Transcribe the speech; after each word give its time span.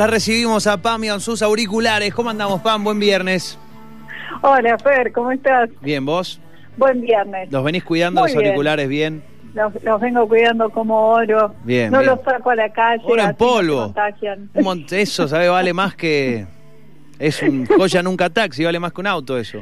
la 0.00 0.06
recibimos 0.06 0.66
a 0.66 0.78
Pam 0.80 1.04
y 1.04 1.08
a 1.10 1.20
sus 1.20 1.42
auriculares. 1.42 2.14
¿Cómo 2.14 2.30
andamos, 2.30 2.62
Pam? 2.62 2.82
Buen 2.82 2.98
viernes. 2.98 3.58
Hola, 4.40 4.78
Fer, 4.78 5.12
¿cómo 5.12 5.30
estás? 5.30 5.68
Bien, 5.82 6.06
¿vos? 6.06 6.40
Buen 6.78 7.02
viernes. 7.02 7.52
¿Los 7.52 7.62
venís 7.62 7.84
cuidando 7.84 8.22
Muy 8.22 8.30
los 8.30 8.36
auriculares 8.42 8.88
bien? 8.88 9.22
Los, 9.52 9.74
los 9.84 10.00
vengo 10.00 10.26
cuidando 10.26 10.70
como 10.70 11.10
oro. 11.10 11.54
Bien, 11.64 11.92
No 11.92 11.98
bien. 11.98 12.12
los 12.12 12.24
saco 12.24 12.48
a 12.48 12.54
la 12.54 12.72
calle. 12.72 13.02
Oro 13.04 13.22
en 13.22 13.34
polvo. 13.34 13.94
Eso, 14.90 15.28
¿sabe? 15.28 15.50
Vale 15.50 15.74
más 15.74 15.94
que... 15.96 16.46
Es 17.18 17.42
un 17.42 17.66
joya 17.76 18.02
nunca 18.02 18.30
taxi, 18.30 18.64
vale 18.64 18.80
más 18.80 18.94
que 18.94 19.02
un 19.02 19.06
auto 19.06 19.36
eso. 19.36 19.58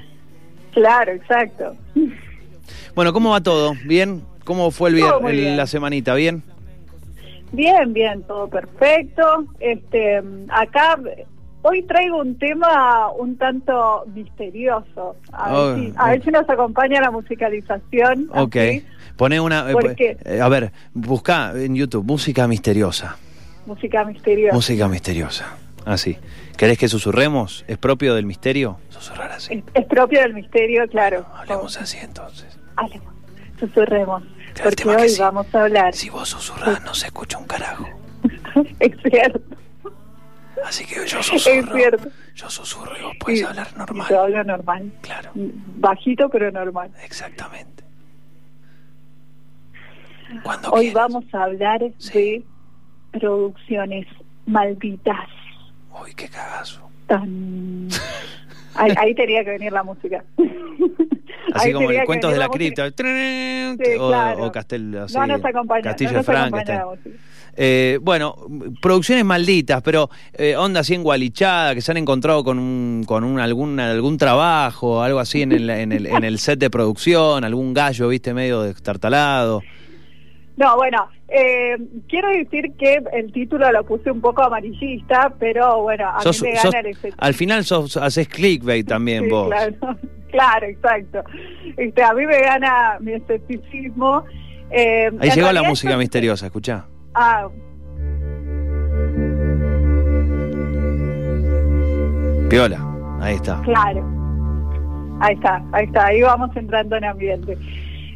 Claro, 0.72 1.10
exacto. 1.10 1.74
Bueno, 2.94 3.12
¿cómo 3.12 3.30
va 3.30 3.40
todo? 3.40 3.74
¿Bien? 3.84 4.22
¿Cómo 4.44 4.70
fue 4.70 4.90
el 4.90 4.94
bien. 4.94 5.56
la 5.56 5.66
semanita? 5.66 6.14
¿Bien? 6.14 6.44
Bien, 7.52 7.92
bien, 7.92 8.22
todo 8.24 8.48
perfecto. 8.48 9.46
Este, 9.60 10.22
acá 10.50 10.98
hoy 11.62 11.82
traigo 11.82 12.18
un 12.20 12.38
tema 12.38 13.10
un 13.12 13.36
tanto 13.36 14.04
misterioso. 14.14 15.16
A 15.32 15.48
ver, 15.50 15.58
Oh, 15.58 15.74
si, 15.76 15.92
a 15.96 16.10
ver 16.10 16.24
si 16.24 16.30
nos 16.30 16.48
acompaña 16.48 17.00
la 17.00 17.10
musicalización. 17.10 18.28
Ok. 18.34 18.56
así, 18.56 18.86
Poné 19.16 19.40
una... 19.40 19.68
eh, 19.70 19.72
¿Por 19.72 19.94
qué? 19.96 20.16
eh, 20.24 20.40
a 20.40 20.48
ver, 20.48 20.72
busca 20.94 21.52
en 21.56 21.74
YouTube, 21.74 22.04
música 22.04 22.46
misteriosa. 22.46 23.16
música 23.66 24.04
misteriosa. 24.04 24.54
Música 24.54 24.88
misteriosa. 24.88 25.56
Así. 25.84 26.18
¿Querés 26.56 26.76
que 26.76 26.88
susurremos? 26.88 27.64
¿Es 27.66 27.78
propio 27.78 28.14
del 28.14 28.26
misterio? 28.26 28.78
Susurrar 28.90 29.32
así. 29.32 29.54
Es, 29.54 29.64
es 29.74 29.86
propio 29.86 30.20
del 30.20 30.34
misterio, 30.34 30.86
claro. 30.88 31.24
Hablemos 31.34 31.76
así 31.78 31.96
entonces. 32.02 32.58
Hablemos, 32.76 33.12
susurremos. 33.58 34.22
Porque 34.64 34.82
tema 34.84 34.96
hoy 34.96 35.16
vamos 35.18 35.54
a 35.54 35.62
hablar. 35.62 35.94
Si 35.94 36.08
vos 36.10 36.28
susurrás 36.28 36.82
no 36.84 36.94
se 36.94 37.06
escucha 37.06 37.38
un 37.38 37.46
carajo. 37.46 37.88
es 38.80 38.92
cierto. 39.10 39.40
Así 40.64 40.84
que 40.84 41.06
yo 41.06 41.18
Es 41.20 41.26
susurro. 41.26 41.74
cierto. 41.74 42.08
Yo 42.34 42.50
susurro 42.50 42.92
y 42.98 43.02
vos 43.02 43.16
podés 43.20 43.44
hablar 43.44 43.68
Yo 43.70 43.78
normal. 43.78 44.14
hablo 44.14 44.44
normal. 44.44 44.92
Claro, 45.02 45.30
Bajito, 45.34 46.28
pero 46.28 46.50
normal. 46.50 46.90
exactamente. 47.04 47.84
Cuando 50.42 50.70
Hoy 50.70 50.86
quieras. 50.86 50.94
vamos 51.08 51.24
a 51.32 51.44
hablar 51.44 51.80
Sí. 51.98 52.44
de 53.12 53.18
producciones 53.18 54.06
malditas. 54.46 55.26
Uy, 56.02 56.12
qué 56.14 56.28
cagazo. 56.28 56.88
Tan... 57.06 57.88
ahí, 58.74 58.92
ahí 58.98 59.14
tenía 59.14 59.42
que 59.44 59.50
venir 59.50 59.72
la 59.72 59.82
música. 59.82 60.22
Así 61.54 61.72
como 61.72 61.90
el 61.90 62.00
que 62.00 62.04
cuentos 62.04 62.32
de 62.32 62.38
la 62.38 62.48
cripta. 62.48 62.88
Sí, 62.88 62.94
o, 63.98 64.08
claro. 64.08 64.44
o 64.44 64.52
Castel, 64.52 64.98
así, 64.98 65.16
no 65.16 65.26
nos 65.26 65.44
acompaña. 65.44 65.82
Castillo 65.82 66.12
no 66.12 66.22
nos 66.22 66.50
música. 66.50 66.86
Eh, 67.60 67.98
bueno, 68.02 68.36
producciones 68.80 69.24
malditas, 69.24 69.82
pero 69.82 70.08
eh, 70.32 70.54
onda 70.54 70.80
así 70.80 70.94
engualichada, 70.94 71.74
que 71.74 71.80
se 71.80 71.90
han 71.90 71.96
encontrado 71.96 72.44
con 72.44 72.56
un, 72.56 73.02
con 73.04 73.24
un 73.24 73.40
algún 73.40 73.80
algún 73.80 74.16
trabajo, 74.16 75.02
algo 75.02 75.18
así 75.18 75.42
en 75.42 75.50
el, 75.50 75.68
en 75.68 75.90
el, 75.90 76.06
en 76.06 76.22
el 76.22 76.38
set 76.38 76.60
de 76.60 76.70
producción, 76.70 77.42
algún 77.42 77.74
gallo, 77.74 78.06
viste, 78.08 78.32
medio 78.32 78.62
destartalado. 78.62 79.62
No, 80.58 80.76
bueno, 80.76 81.08
eh, 81.28 81.76
quiero 82.08 82.28
decir 82.30 82.72
que 82.76 83.00
el 83.12 83.32
título 83.32 83.70
lo 83.70 83.84
puse 83.84 84.10
un 84.10 84.20
poco 84.20 84.42
amarillista, 84.42 85.32
pero 85.38 85.82
bueno, 85.82 86.08
a 86.08 86.20
Sos- 86.20 86.42
mí 86.42 86.48
me 86.50 86.56
sos- 86.56 86.72
gana 86.72 86.80
el 86.80 86.86
efecto. 86.94 87.16
al 87.20 87.34
final 87.34 87.64
sos, 87.64 87.96
haces 87.96 88.26
clickbait 88.28 88.86
también 88.86 89.24
Sí, 89.24 89.30
vos. 89.30 89.48
Claro, 89.48 89.74
claro, 90.32 90.66
exacto. 90.66 91.22
Este, 91.76 92.02
a 92.02 92.12
mí 92.12 92.26
me 92.26 92.40
gana 92.40 92.96
mi 93.00 93.12
escepticismo. 93.12 94.24
Eh, 94.70 95.10
Ahí 95.20 95.30
llegó 95.30 95.52
la 95.52 95.62
música 95.62 95.96
misteriosa, 95.96 96.46
escuchá. 96.46 96.86
Ah, 97.14 97.48
Piola, 102.50 102.78
ahí 103.20 103.34
está. 103.34 103.60
claro. 103.62 104.04
Ahí 105.20 105.34
está, 105.34 105.62
ahí 105.72 105.84
está, 105.84 106.06
ahí 106.06 106.22
vamos 106.22 106.56
entrando 106.56 106.96
en 106.96 107.04
ambiente. 107.04 107.58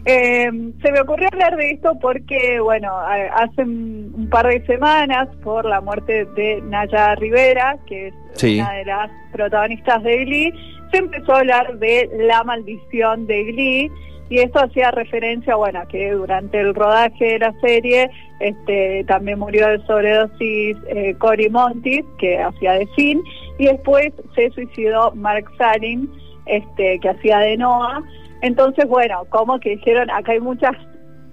Eh, 0.05 0.51
se 0.83 0.93
me 0.93 1.01
ocurrió 1.01 1.29
hablar 1.33 1.57
de 1.57 1.71
esto 1.71 1.97
porque, 2.01 2.59
bueno, 2.61 2.91
a- 2.97 3.15
hace 3.45 3.63
un, 3.63 4.29
par 4.31 4.47
de 4.49 4.65
semanas, 4.67 5.29
por 5.45 5.65
la 5.65 5.81
muerte 5.81 6.25
de 6.35 6.61
Naya 6.63 7.15
Rivera, 7.15 7.77
que 7.87 8.09
es 8.09 8.15
Sí. 8.35 8.59
una 8.61 8.73
de 8.73 8.85
las 8.87 9.11
protagonistas 9.33 10.03
de 10.03 10.25
Glee, 10.25 10.53
se 10.91 10.99
empezó 10.99 11.35
a 11.35 11.39
hablar 11.41 11.79
de 11.79 12.11
la 12.19 12.43
maldición 12.45 13.27
de 13.27 13.45
Glee 13.45 13.91
y 14.29 14.39
esto 14.39 14.61
hacía 14.61 14.91
referencia, 14.91 15.55
bueno, 15.57 15.83
que 15.89 16.11
durante 16.13 16.59
el 16.59 16.75
rodaje 16.75 17.25
de 17.35 17.39
la 17.39 17.53
serie 17.61 18.11
este, 18.41 19.05
también 19.05 19.39
murió 19.39 19.69
de 19.69 19.79
sobredosis 19.87 20.77
eh, 20.89 21.15
Cory 21.19 21.49
Monteith, 21.51 22.07
que 22.19 22.39
hacía 22.41 22.73
de 22.73 22.87
Finn, 22.97 23.23
y 23.59 23.67
después 23.67 24.11
se 24.35 24.51
suicidó 24.51 25.13
Mark 25.15 25.45
Salin, 25.59 26.11
este, 26.47 26.99
que 26.99 27.09
hacía 27.11 27.39
de 27.39 27.57
Noah. 27.59 28.03
Entonces, 28.43 28.87
bueno, 28.87 29.25
como 29.31 29.59
que 29.61 29.71
dijeron, 29.71 30.11
acá 30.11 30.33
hay 30.33 30.41
muchas 30.41 30.77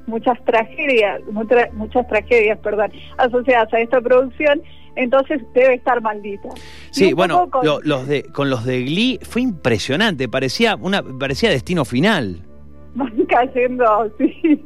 muchas 0.08 0.44
tragedias, 0.44 1.22
mutra- 1.31 1.70
muchas 1.74 2.08
tragedias, 2.08 2.58
perdón, 2.59 2.92
asociadas 3.20 3.72
a 3.72 3.80
esta 3.80 4.02
producción, 4.02 4.59
entonces 4.96 5.40
debe 5.53 5.75
estar 5.75 6.02
maldita. 6.02 6.50
Sí, 6.90 7.14
bueno, 7.14 7.47
con- 7.52 7.64
lo- 7.64 7.80
los 7.84 8.08
de, 8.08 8.24
con 8.24 8.50
los 8.50 8.66
de 8.66 8.81
Glee 8.86 9.20
fue 9.22 9.44
impresionante, 9.44 10.28
parecía 10.28 10.75
una 10.78 11.03
parecía 11.03 11.52
destino 11.52 11.86
final. 11.86 12.42
van 12.96 13.24
cayendo, 13.28 14.12
sí. 14.18 14.66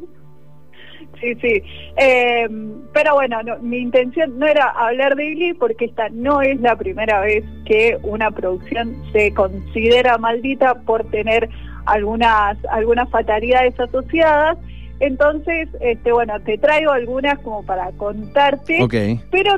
Sí, 1.20 1.36
sí. 1.42 1.62
Eh, 1.98 2.48
pero 2.94 3.14
bueno, 3.16 3.42
no, 3.44 3.58
mi 3.60 3.78
intención 3.78 4.38
no 4.40 4.46
era 4.46 4.70
hablar 4.70 5.16
de 5.16 5.30
Glee 5.32 5.54
porque 5.54 5.86
esta 5.86 6.10
no 6.10 6.42
es 6.42 6.60
la 6.60 6.76
primera 6.76 7.22
vez 7.22 7.44
que 7.66 7.98
una 8.04 8.32
producción 8.32 8.96
se 9.14 9.34
considera 9.34 10.18
maldita 10.18 10.76
por 10.82 11.04
tener 11.12 11.50
algunas 11.86 12.58
algunas 12.66 13.10
fatalidades 13.10 13.80
asociadas. 13.80 14.58
Entonces, 15.00 15.68
este 15.82 16.14
bueno, 16.14 16.40
te 16.46 16.58
traigo 16.58 16.92
algunas 16.92 17.38
como 17.40 17.66
para 17.66 17.92
contarte. 17.94 18.82
Ok. 18.82 18.94
Pero 19.32 19.56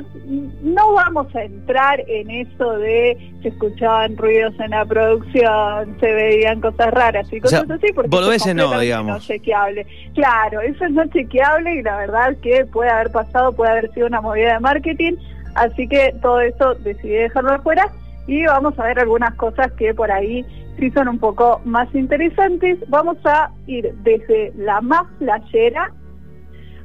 no 0.62 0.94
vamos 0.94 1.32
a 1.36 1.44
entrar 1.44 2.02
en 2.08 2.30
eso 2.30 2.78
de 2.78 3.32
se 3.42 3.48
escuchaban 3.48 4.16
ruidos 4.16 4.58
en 4.58 4.70
la 4.70 4.84
producción, 4.84 5.96
se 6.00 6.12
veían 6.12 6.60
cosas 6.60 6.92
raras 6.92 7.32
y 7.32 7.38
O 7.38 7.46
sea, 7.46 7.60
cosas 7.60 7.78
así, 7.78 7.92
porque 7.92 8.16
eso 8.16 8.32
es 8.32 8.54
no, 8.56 8.80
digamos. 8.80 9.12
no 9.12 9.20
chequeable. 9.20 9.86
Claro, 10.14 10.62
eso 10.62 10.84
es 10.84 10.90
no 10.90 11.06
chequeable 11.06 11.76
y 11.76 11.82
la 11.82 11.96
verdad 11.98 12.36
que 12.42 12.64
puede 12.64 12.90
haber 12.90 13.12
pasado, 13.12 13.52
puede 13.52 13.70
haber 13.70 13.92
sido 13.92 14.08
una 14.08 14.20
movida 14.20 14.54
de 14.54 14.60
marketing, 14.60 15.12
así 15.54 15.86
que 15.86 16.12
todo 16.22 16.40
eso 16.40 16.74
decidí 16.76 17.12
dejarlo 17.14 17.52
afuera 17.52 17.92
y 18.26 18.44
vamos 18.46 18.76
a 18.78 18.84
ver 18.84 18.98
algunas 18.98 19.34
cosas 19.34 19.70
que 19.72 19.94
por 19.94 20.10
ahí 20.10 20.44
sí 20.78 20.90
son 20.90 21.08
un 21.08 21.18
poco 21.18 21.60
más 21.64 21.92
interesantes. 21.94 22.78
Vamos 22.88 23.16
a 23.24 23.50
ir 23.66 23.94
desde 24.02 24.52
la 24.56 24.80
más 24.80 25.04
playera 25.18 25.92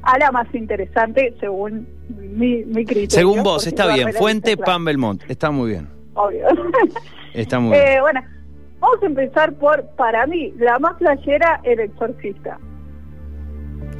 a 0.02 0.18
la 0.18 0.32
más 0.32 0.52
interesante 0.54 1.34
según 1.40 1.86
mi, 2.08 2.64
mi 2.64 2.84
criterio. 2.84 3.10
Según 3.10 3.42
vos, 3.42 3.66
está 3.66 3.94
bien. 3.94 4.12
Fuente 4.12 4.56
Pan 4.56 4.84
Belmont. 4.84 5.22
Está 5.28 5.50
muy 5.50 5.70
bien. 5.70 5.88
Obvio. 6.14 6.46
Está 7.34 7.58
muy 7.60 7.70
bien. 7.72 7.82
Eh, 7.88 8.00
bueno, 8.00 8.20
vamos 8.78 9.02
a 9.02 9.06
empezar 9.06 9.54
por, 9.54 9.86
para 9.96 10.26
mí, 10.26 10.52
la 10.58 10.78
más 10.78 10.94
playera, 10.96 11.60
El 11.64 11.80
Exorcista. 11.80 12.58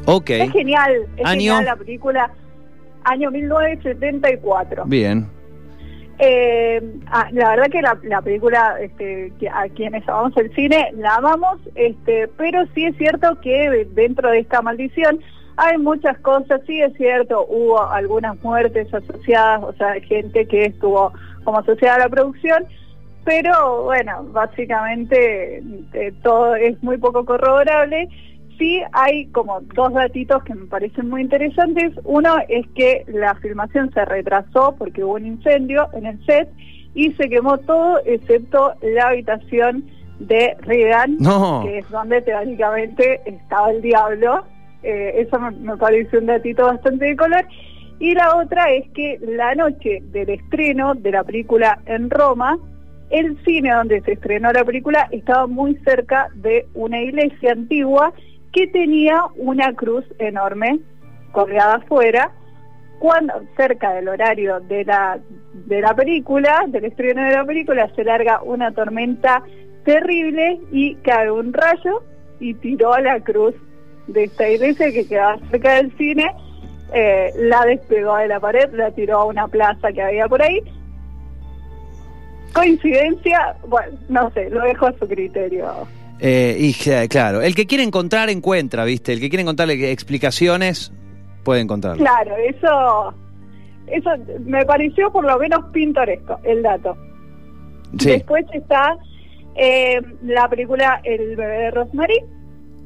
Ok. 0.06 0.30
Es 0.30 0.52
genial, 0.52 1.06
es 1.16 1.24
Año. 1.26 1.54
genial 1.54 1.64
la 1.64 1.76
película, 1.76 2.30
año 3.04 3.30
1974. 3.30 4.84
Bien. 4.86 5.30
Eh, 6.18 6.80
ah, 7.06 7.28
la 7.32 7.50
verdad 7.50 7.70
que 7.70 7.82
la, 7.82 7.98
la 8.04 8.22
película, 8.22 8.76
este, 8.80 9.32
a 9.52 9.68
quienes 9.68 10.08
amamos 10.08 10.36
el 10.36 10.54
cine, 10.54 10.92
la 10.96 11.16
amamos, 11.16 11.58
este, 11.74 12.28
pero 12.36 12.64
sí 12.74 12.84
es 12.84 12.96
cierto 12.96 13.40
que 13.40 13.86
dentro 13.92 14.30
de 14.30 14.40
esta 14.40 14.62
maldición 14.62 15.20
hay 15.56 15.78
muchas 15.78 16.18
cosas, 16.18 16.60
sí 16.66 16.80
es 16.80 16.94
cierto, 16.94 17.46
hubo 17.48 17.82
algunas 17.82 18.40
muertes 18.42 18.92
asociadas, 18.92 19.62
o 19.62 19.72
sea, 19.74 20.00
gente 20.00 20.46
que 20.46 20.66
estuvo 20.66 21.12
como 21.44 21.58
asociada 21.58 21.96
a 21.96 22.00
la 22.00 22.08
producción, 22.08 22.64
pero 23.24 23.84
bueno, 23.84 24.24
básicamente 24.32 25.62
eh, 25.92 26.12
todo 26.22 26.56
es 26.56 26.82
muy 26.82 26.98
poco 26.98 27.24
corroborable. 27.24 28.08
Sí 28.62 28.80
hay 28.92 29.26
como 29.32 29.60
dos 29.74 29.92
datitos 29.92 30.44
que 30.44 30.54
me 30.54 30.66
parecen 30.66 31.10
muy 31.10 31.22
interesantes. 31.22 31.94
Uno 32.04 32.36
es 32.48 32.64
que 32.76 33.04
la 33.08 33.34
filmación 33.34 33.90
se 33.92 34.04
retrasó 34.04 34.76
porque 34.78 35.02
hubo 35.02 35.14
un 35.14 35.26
incendio 35.26 35.88
en 35.94 36.06
el 36.06 36.24
set 36.24 36.48
y 36.94 37.10
se 37.14 37.28
quemó 37.28 37.58
todo 37.58 37.98
excepto 38.04 38.74
la 38.82 39.08
habitación 39.08 39.84
de 40.20 40.54
Regan, 40.60 41.16
No. 41.18 41.62
que 41.64 41.78
es 41.78 41.90
donde 41.90 42.22
teóricamente 42.22 43.20
estaba 43.26 43.72
el 43.72 43.82
diablo. 43.82 44.44
Eh, 44.84 45.26
eso 45.26 45.40
me, 45.40 45.50
me 45.50 45.76
parece 45.76 46.18
un 46.18 46.26
datito 46.26 46.64
bastante 46.64 47.06
de 47.06 47.16
color. 47.16 47.44
Y 47.98 48.14
la 48.14 48.36
otra 48.36 48.70
es 48.70 48.88
que 48.90 49.18
la 49.22 49.56
noche 49.56 50.04
del 50.12 50.30
estreno 50.30 50.94
de 50.94 51.10
la 51.10 51.24
película 51.24 51.80
en 51.86 52.10
Roma, 52.10 52.56
el 53.10 53.36
cine 53.44 53.72
donde 53.72 54.02
se 54.02 54.12
estrenó 54.12 54.52
la 54.52 54.64
película 54.64 55.08
estaba 55.10 55.48
muy 55.48 55.74
cerca 55.84 56.28
de 56.36 56.64
una 56.74 57.00
iglesia 57.00 57.50
antigua 57.50 58.12
que 58.52 58.66
tenía 58.68 59.24
una 59.36 59.72
cruz 59.74 60.04
enorme 60.18 60.80
colgada 61.32 61.76
afuera, 61.76 62.32
cuando 62.98 63.34
cerca 63.56 63.94
del 63.94 64.08
horario 64.08 64.60
de 64.60 64.84
la 64.84 65.18
de 65.52 65.80
la 65.80 65.94
película, 65.94 66.64
del 66.68 66.84
estreno 66.84 67.22
de 67.22 67.32
la 67.32 67.44
película, 67.44 67.90
se 67.94 68.04
larga 68.04 68.42
una 68.42 68.72
tormenta 68.72 69.42
terrible 69.84 70.60
y 70.70 70.94
cae 70.96 71.30
un 71.30 71.52
rayo 71.52 72.02
y 72.40 72.54
tiró 72.54 72.94
a 72.94 73.00
la 73.00 73.20
cruz 73.20 73.54
de 74.06 74.24
esta 74.24 74.48
iglesia 74.48 74.92
que 74.92 75.06
quedaba 75.06 75.38
cerca 75.50 75.74
del 75.74 75.96
cine, 75.96 76.32
eh, 76.92 77.32
la 77.36 77.64
despegó 77.64 78.16
de 78.16 78.28
la 78.28 78.40
pared, 78.40 78.72
la 78.72 78.90
tiró 78.90 79.20
a 79.20 79.24
una 79.24 79.48
plaza 79.48 79.92
que 79.92 80.02
había 80.02 80.28
por 80.28 80.42
ahí. 80.42 80.60
Coincidencia, 82.52 83.56
bueno, 83.66 83.98
no 84.08 84.30
sé, 84.32 84.50
lo 84.50 84.62
dejo 84.62 84.86
a 84.86 84.92
su 84.92 85.08
criterio. 85.08 85.86
Eh, 86.20 86.56
y 86.58 86.72
claro, 87.08 87.42
el 87.42 87.54
que 87.54 87.66
quiere 87.66 87.82
encontrar, 87.82 88.30
encuentra, 88.30 88.84
¿viste? 88.84 89.12
El 89.12 89.20
que 89.20 89.28
quiere 89.28 89.42
encontrarle 89.42 89.90
explicaciones, 89.90 90.92
puede 91.42 91.60
encontrarlo. 91.60 92.02
Claro, 92.02 92.36
eso, 92.36 93.14
eso 93.86 94.10
me 94.44 94.64
pareció 94.64 95.10
por 95.10 95.24
lo 95.24 95.38
menos 95.38 95.64
pintoresco, 95.72 96.38
el 96.44 96.62
dato. 96.62 96.96
Después 97.92 98.46
está 98.52 98.96
eh, 99.54 100.00
la 100.22 100.48
película 100.48 101.00
El 101.04 101.36
bebé 101.36 101.58
de 101.58 101.70
Rosemary, 101.72 102.20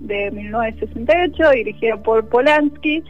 de 0.00 0.31
1968, 0.31 1.50
dirigida 1.50 1.96
por 1.99 2.28
Polanski. 2.28 3.02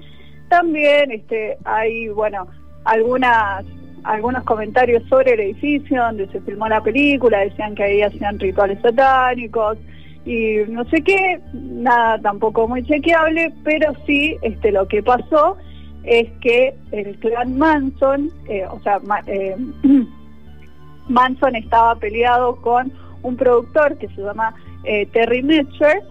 También 0.48 1.10
este, 1.10 1.56
hay, 1.64 2.08
bueno, 2.08 2.46
algunas 2.84 3.64
algunos 4.04 4.44
comentarios 4.44 5.02
sobre 5.08 5.32
el 5.32 5.40
edificio 5.40 6.00
donde 6.00 6.28
se 6.28 6.40
filmó 6.42 6.68
la 6.68 6.80
película, 6.80 7.40
decían 7.40 7.74
que 7.74 7.82
ahí 7.82 8.02
hacían 8.02 8.38
rituales 8.38 8.78
satánicos 8.80 9.78
y 10.26 10.58
no 10.68 10.84
sé 10.86 11.02
qué, 11.02 11.40
nada 11.54 12.18
tampoco 12.18 12.66
muy 12.66 12.82
chequeable, 12.82 13.52
pero 13.62 13.92
sí 14.06 14.36
este 14.42 14.72
lo 14.72 14.88
que 14.88 15.00
pasó 15.00 15.56
es 16.02 16.28
que 16.40 16.74
el 16.90 17.16
clan 17.20 17.56
Manson, 17.56 18.30
eh, 18.48 18.64
o 18.66 18.80
sea, 18.80 19.00
eh, 19.28 19.56
Manson 21.08 21.54
estaba 21.54 21.94
peleado 21.94 22.56
con 22.56 22.92
un 23.22 23.36
productor 23.36 23.96
que 23.98 24.08
se 24.08 24.22
llama 24.22 24.52
eh, 24.82 25.06
Terry 25.12 25.44
Metcher 25.44 26.02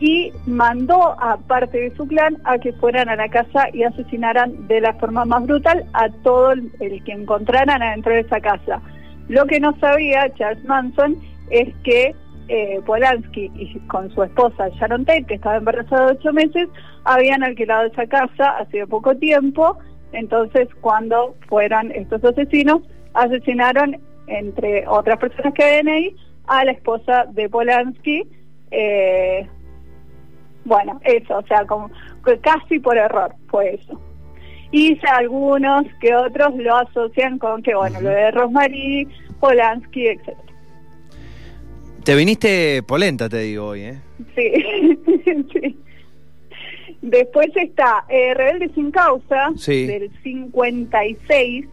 y 0.00 0.32
mandó 0.46 1.14
a 1.20 1.36
parte 1.36 1.78
de 1.78 1.96
su 1.96 2.06
clan 2.08 2.36
a 2.44 2.58
que 2.58 2.72
fueran 2.74 3.08
a 3.08 3.14
la 3.14 3.28
casa 3.28 3.68
y 3.72 3.84
asesinaran 3.84 4.66
de 4.66 4.80
la 4.80 4.94
forma 4.94 5.24
más 5.24 5.44
brutal 5.44 5.84
a 5.92 6.08
todo 6.24 6.52
el, 6.52 6.72
que 7.04 7.12
encontraran 7.12 7.82
adentro 7.82 8.12
de 8.12 8.20
esa 8.20 8.40
casa. 8.40 8.80
Lo 9.28 9.46
que 9.46 9.60
no 9.60 9.76
sabía 9.78 10.32
Charles 10.34 10.64
Manson 10.64 11.16
es 11.50 11.72
que 11.84 12.14
eh, 12.48 12.80
Polanski 12.84 13.50
y 13.54 13.78
con 13.86 14.10
su 14.10 14.22
esposa 14.22 14.68
Sharon 14.70 15.04
Tate, 15.04 15.24
que 15.24 15.34
estaba 15.34 15.56
embarazada 15.56 16.06
de 16.06 16.12
ocho 16.12 16.32
meses, 16.32 16.68
habían 17.04 17.42
alquilado 17.42 17.86
esa 17.86 18.06
casa 18.06 18.58
hace 18.58 18.86
poco 18.86 19.16
tiempo. 19.16 19.78
Entonces, 20.12 20.68
cuando 20.80 21.34
fueron 21.48 21.90
estos 21.92 22.22
asesinos, 22.24 22.82
asesinaron, 23.14 24.00
entre 24.26 24.86
otras 24.86 25.18
personas 25.18 25.54
que 25.54 25.64
habían 25.64 25.88
ahí, 25.88 26.16
a 26.46 26.64
la 26.64 26.72
esposa 26.72 27.26
de 27.30 27.48
Polanski. 27.48 28.28
Eh, 28.70 29.46
bueno, 30.64 31.00
eso, 31.04 31.38
o 31.38 31.46
sea, 31.46 31.64
como 31.66 31.90
casi 32.42 32.78
por 32.78 32.96
error 32.96 33.34
fue 33.48 33.74
eso. 33.74 34.00
Y 34.70 34.98
algunos 35.06 35.86
que 36.00 36.14
otros 36.14 36.56
lo 36.56 36.76
asocian 36.76 37.38
con 37.38 37.62
que, 37.62 37.74
bueno, 37.74 38.00
lo 38.00 38.08
de 38.08 38.30
Rosemary, 38.32 39.08
Polanski, 39.38 40.08
etc. 40.08 40.43
Te 42.04 42.14
viniste 42.14 42.82
polenta, 42.82 43.28
te 43.28 43.38
digo 43.38 43.68
hoy, 43.68 43.80
¿eh? 43.80 44.00
Sí, 44.34 44.52
sí. 45.52 45.78
Después 47.00 47.48
está 47.54 48.04
eh, 48.08 48.34
Rebelde 48.34 48.70
sin 48.74 48.90
causa, 48.90 49.50
del 49.66 50.10
56, 50.22 51.66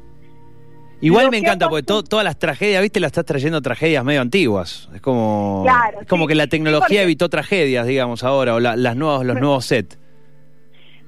Igual 1.01 1.31
me 1.31 1.37
encanta 1.37 1.67
porque 1.67 1.83
todas 1.83 2.23
las 2.23 2.37
tragedias, 2.37 2.81
viste, 2.81 2.99
las 2.99 3.09
estás 3.09 3.25
trayendo 3.25 3.59
tragedias 3.61 4.05
medio 4.05 4.21
antiguas. 4.21 4.87
Es 4.93 5.01
como, 5.01 5.65
como 6.07 6.27
que 6.27 6.35
la 6.35 6.47
tecnología 6.47 7.01
evitó 7.01 7.27
tragedias, 7.27 7.87
digamos, 7.87 8.23
ahora, 8.23 8.55
o 8.55 8.59
las 8.59 8.95
nuevos, 8.95 9.25
los 9.25 9.39
nuevos 9.39 9.65
sets. 9.65 9.97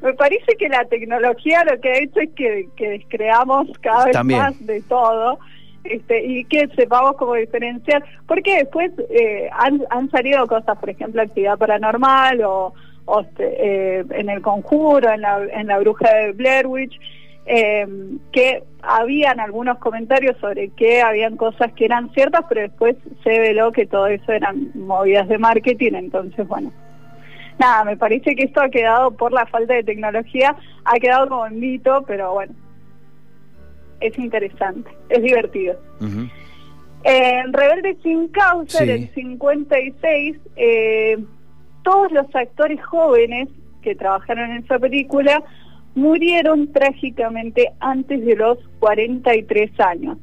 Me 0.01 0.13
parece 0.15 0.55
que 0.57 0.67
la 0.67 0.83
tecnología 0.85 1.63
lo 1.63 1.79
que 1.79 1.89
ha 1.89 1.97
hecho 1.99 2.19
es 2.19 2.29
que, 2.35 2.67
que 2.75 2.89
descreamos 2.89 3.67
cada 3.81 4.05
vez 4.05 4.23
más 4.25 4.65
de 4.65 4.81
todo. 4.81 5.39
Este, 5.83 6.25
y 6.25 6.45
que 6.45 6.69
sepamos 6.77 7.17
cómo 7.17 7.33
diferenciar, 7.33 8.03
porque 8.25 8.55
después 8.57 8.91
eh, 9.09 9.49
han, 9.51 9.81
han 9.89 10.09
salido 10.11 10.47
cosas, 10.47 10.77
por 10.77 10.89
ejemplo, 10.89 11.21
actividad 11.21 11.57
paranormal 11.57 12.41
o, 12.45 12.73
este, 13.21 13.99
eh, 13.99 14.05
en 14.11 14.29
el 14.29 14.41
conjuro, 14.41 15.11
en 15.11 15.21
la, 15.21 15.43
en 15.51 15.67
la 15.67 15.79
bruja 15.79 16.09
de 16.13 16.31
Blair 16.31 16.67
Witch, 16.67 16.97
eh, 17.45 17.85
que 18.31 18.63
habían 18.81 19.41
algunos 19.41 19.77
comentarios 19.79 20.37
sobre 20.39 20.69
que 20.69 21.01
habían 21.01 21.35
cosas 21.35 21.73
que 21.73 21.85
eran 21.85 22.09
ciertas, 22.13 22.45
pero 22.47 22.61
después 22.61 22.95
se 23.23 23.39
veló 23.39 23.73
que 23.73 23.85
todo 23.85 24.07
eso 24.07 24.31
eran 24.31 24.71
movidas 24.75 25.27
de 25.27 25.37
marketing, 25.37 25.93
entonces 25.95 26.47
bueno. 26.47 26.71
Nada, 27.59 27.83
me 27.83 27.97
parece 27.97 28.35
que 28.35 28.43
esto 28.43 28.61
ha 28.61 28.69
quedado 28.69 29.11
por 29.11 29.31
la 29.31 29.45
falta 29.45 29.73
de 29.73 29.83
tecnología, 29.83 30.55
ha 30.85 30.99
quedado 30.99 31.27
como 31.27 31.43
un 31.43 31.59
mito, 31.59 32.03
pero 32.07 32.33
bueno, 32.33 32.53
es 33.99 34.17
interesante, 34.17 34.89
es 35.09 35.21
divertido. 35.21 35.77
En 37.03 37.51
Rebelde 37.51 37.97
sin 38.01 38.29
causa, 38.29 38.85
del 38.85 39.09
56, 39.13 40.37
eh, 40.55 41.17
todos 41.83 42.11
los 42.11 42.33
actores 42.33 42.83
jóvenes 42.85 43.49
que 43.81 43.93
trabajaron 43.95 44.51
en 44.51 44.63
esa 44.63 44.79
película 44.79 45.43
murieron 45.95 46.71
trágicamente 46.71 47.71
antes 47.79 48.25
de 48.25 48.35
los 48.35 48.57
43 48.79 49.79
años. 49.79 50.17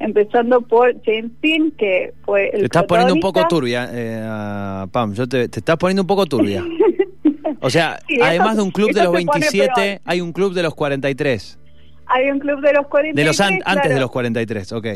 Empezando 0.00 0.60
por 0.60 0.94
James 1.04 1.30
Dean, 1.40 1.70
que 1.72 2.12
fue 2.24 2.46
el 2.46 2.60
Te 2.60 2.64
estás 2.64 2.84
poniendo 2.84 3.14
un 3.14 3.20
poco 3.20 3.46
turbia, 3.46 3.88
eh, 3.92 4.86
Pam, 4.90 5.14
yo 5.14 5.28
te, 5.28 5.48
te, 5.48 5.60
estás 5.60 5.76
poniendo 5.76 6.02
un 6.02 6.08
poco 6.08 6.26
turbia. 6.26 6.64
o 7.60 7.70
sea, 7.70 8.00
además 8.22 8.56
de 8.56 8.62
un 8.62 8.70
club 8.70 8.92
de 8.92 9.04
los 9.04 9.12
27, 9.12 10.00
hay 10.04 10.20
un 10.20 10.32
club 10.32 10.52
de 10.52 10.62
los 10.62 10.74
43. 10.74 11.58
Hay 12.06 12.30
un 12.30 12.38
club 12.38 12.60
de 12.60 12.72
los 12.72 12.86
43. 12.86 13.14
De 13.14 13.24
los 13.24 13.40
antes 13.40 13.94
de 13.94 14.00
los 14.00 14.10
43, 14.10 14.72
ok. 14.72 14.86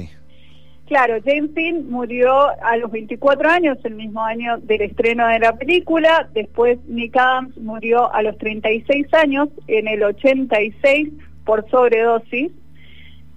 Claro, 0.88 1.18
James 1.22 1.52
Dean 1.54 1.90
murió 1.90 2.48
a 2.62 2.78
los 2.78 2.90
24 2.90 3.50
años, 3.50 3.76
el 3.84 3.94
mismo 3.94 4.24
año 4.24 4.56
del 4.58 4.80
estreno 4.80 5.26
de 5.26 5.38
la 5.38 5.54
película. 5.54 6.30
Después 6.32 6.78
Nick 6.86 7.14
Adams 7.14 7.58
murió 7.58 8.10
a 8.12 8.22
los 8.22 8.38
36 8.38 9.12
años, 9.12 9.50
en 9.66 9.86
el 9.86 10.02
86, 10.02 11.10
por 11.44 11.68
sobredosis, 11.70 12.52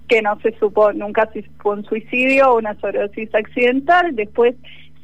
que 0.08 0.22
no 0.22 0.40
se 0.40 0.52
supo 0.58 0.94
nunca 0.94 1.28
si 1.34 1.42
fue 1.58 1.74
un 1.74 1.84
suicidio 1.84 2.52
o 2.52 2.58
una 2.58 2.74
sobredosis 2.76 3.34
accidental. 3.34 4.16
Después 4.16 4.54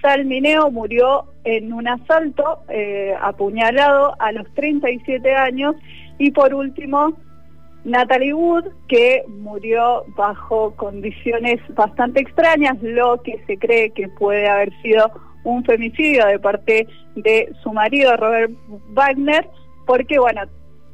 Sal 0.01 0.25
Mineo 0.25 0.71
murió 0.71 1.27
en 1.45 1.75
un 1.75 1.87
asalto 1.87 2.61
eh, 2.71 3.15
apuñalado 3.21 4.15
a 4.19 4.33
los 4.33 4.47
37 4.55 5.35
años. 5.35 5.77
Y 6.19 6.31
por 6.31 6.55
último, 6.55 7.15
Natalie 7.89 8.35
Wood, 8.35 8.67
que 8.89 9.25
murió 9.29 10.05
bajo 10.17 10.75
condiciones 10.77 11.61
bastante 11.75 12.21
extrañas, 12.21 12.77
lo 12.83 13.23
que 13.23 13.43
se 13.47 13.59
cree 13.59 13.91
que 13.91 14.09
puede 14.09 14.49
haber 14.49 14.73
sido 14.83 15.11
un 15.45 15.65
femicidio 15.65 16.27
de 16.27 16.39
parte 16.39 16.87
de 17.17 17.53
su 17.63 17.73
marido, 17.73 18.17
Robert 18.17 18.53
Wagner, 18.91 19.49
porque, 19.87 20.19
bueno, 20.19 20.43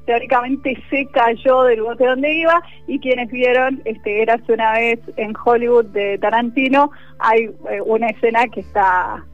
teóricamente 0.06 0.76
se 0.90 1.06
cayó 1.06 1.64
del 1.64 1.82
bote 1.82 2.06
donde 2.06 2.32
iba 2.32 2.62
y 2.86 2.98
quienes 3.00 3.30
vieron, 3.30 3.80
este, 3.84 4.22
era 4.22 4.38
una 4.48 4.72
vez 4.74 5.00
en 5.16 5.34
Hollywood 5.44 5.86
de 5.86 6.18
Tarantino, 6.18 6.90
hay 7.18 7.44
eh, 7.70 7.80
una 7.84 8.08
escena 8.08 8.46
que 8.48 8.60
está, 8.60 9.24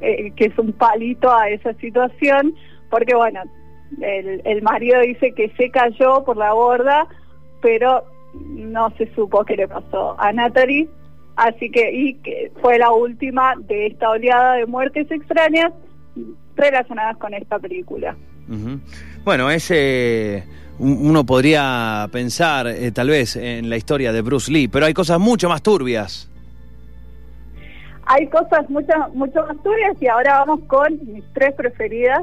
eh, 0.00 0.30
que 0.36 0.46
es 0.46 0.58
un 0.58 0.72
palito 0.72 1.34
a 1.34 1.48
esa 1.48 1.72
situación, 1.74 2.54
porque, 2.90 3.14
bueno, 3.14 3.42
el, 4.00 4.42
el 4.44 4.62
marido 4.62 5.00
dice 5.00 5.32
que 5.32 5.50
se 5.56 5.70
cayó 5.70 6.24
por 6.24 6.36
la 6.36 6.52
borda, 6.52 7.06
pero 7.60 8.04
no 8.34 8.90
se 8.96 9.12
supo 9.14 9.44
qué 9.44 9.56
le 9.56 9.68
pasó 9.68 10.16
a 10.18 10.32
Natalie, 10.32 10.88
así 11.36 11.70
que, 11.70 11.92
y 11.92 12.14
que 12.14 12.52
fue 12.60 12.78
la 12.78 12.90
última 12.92 13.54
de 13.56 13.86
esta 13.86 14.10
oleada 14.10 14.54
de 14.54 14.66
muertes 14.66 15.10
extrañas 15.10 15.72
relacionadas 16.56 17.16
con 17.16 17.34
esta 17.34 17.58
película. 17.58 18.16
Bueno, 19.24 19.50
ese 19.50 20.44
uno 20.78 21.24
podría 21.24 22.08
pensar 22.10 22.66
eh, 22.66 22.90
tal 22.90 23.10
vez 23.10 23.36
en 23.36 23.68
la 23.68 23.76
historia 23.76 24.12
de 24.12 24.22
Bruce 24.22 24.50
Lee, 24.50 24.66
pero 24.66 24.86
hay 24.86 24.94
cosas 24.94 25.20
mucho 25.20 25.48
más 25.48 25.62
turbias. 25.62 26.28
Hay 28.06 28.26
cosas 28.26 28.68
mucho, 28.70 28.92
mucho 29.14 29.46
más 29.46 29.62
turbias 29.62 30.00
y 30.00 30.08
ahora 30.08 30.44
vamos 30.44 30.60
con 30.66 30.98
mis 31.12 31.22
tres 31.32 31.54
preferidas 31.54 32.22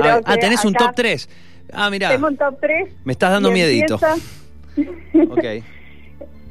ah, 0.00 0.20
ah 0.24 0.36
tenés 0.36 0.64
un 0.64 0.74
top 0.74 0.92
3. 0.94 1.28
Ah, 1.72 1.90
mira. 1.90 2.08
Tengo 2.08 2.28
un 2.28 2.36
top 2.36 2.58
3. 2.60 2.96
Me 3.04 3.12
estás 3.12 3.30
dando 3.32 3.50
miedito. 3.50 3.96
ok. 5.30 5.44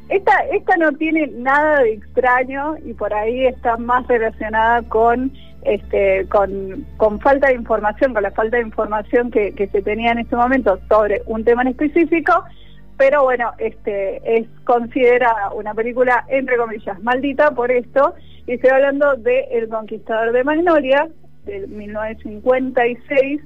Esta, 0.09 0.39
esta 0.53 0.77
no 0.77 0.93
tiene 0.93 1.27
nada 1.27 1.81
de 1.81 1.93
extraño 1.93 2.77
y 2.85 2.93
por 2.93 3.13
ahí 3.13 3.45
está 3.45 3.75
más 3.75 4.07
relacionada 4.07 4.81
con 4.83 5.33
este 5.63 6.25
con, 6.29 6.85
con 6.95 7.19
falta 7.19 7.47
de 7.47 7.55
información, 7.55 8.13
con 8.13 8.23
la 8.23 8.31
falta 8.31 8.55
de 8.55 8.63
información 8.63 9.31
que, 9.31 9.53
que 9.53 9.67
se 9.67 9.81
tenía 9.81 10.11
en 10.11 10.19
este 10.19 10.35
momento 10.35 10.79
sobre 10.87 11.21
un 11.25 11.43
tema 11.43 11.63
en 11.63 11.69
específico, 11.69 12.43
pero 12.95 13.23
bueno, 13.23 13.51
este 13.57 14.37
es 14.37 14.47
considerada 14.63 15.51
una 15.51 15.73
película 15.73 16.23
entre 16.29 16.55
comillas 16.55 17.01
maldita 17.03 17.51
por 17.51 17.69
esto, 17.69 18.15
y 18.45 18.53
estoy 18.53 18.69
hablando 18.69 19.15
de 19.15 19.47
El 19.51 19.67
Conquistador 19.67 20.31
de 20.31 20.43
Magnolia, 20.45 21.09
del 21.47 21.67
1956, 21.69 23.41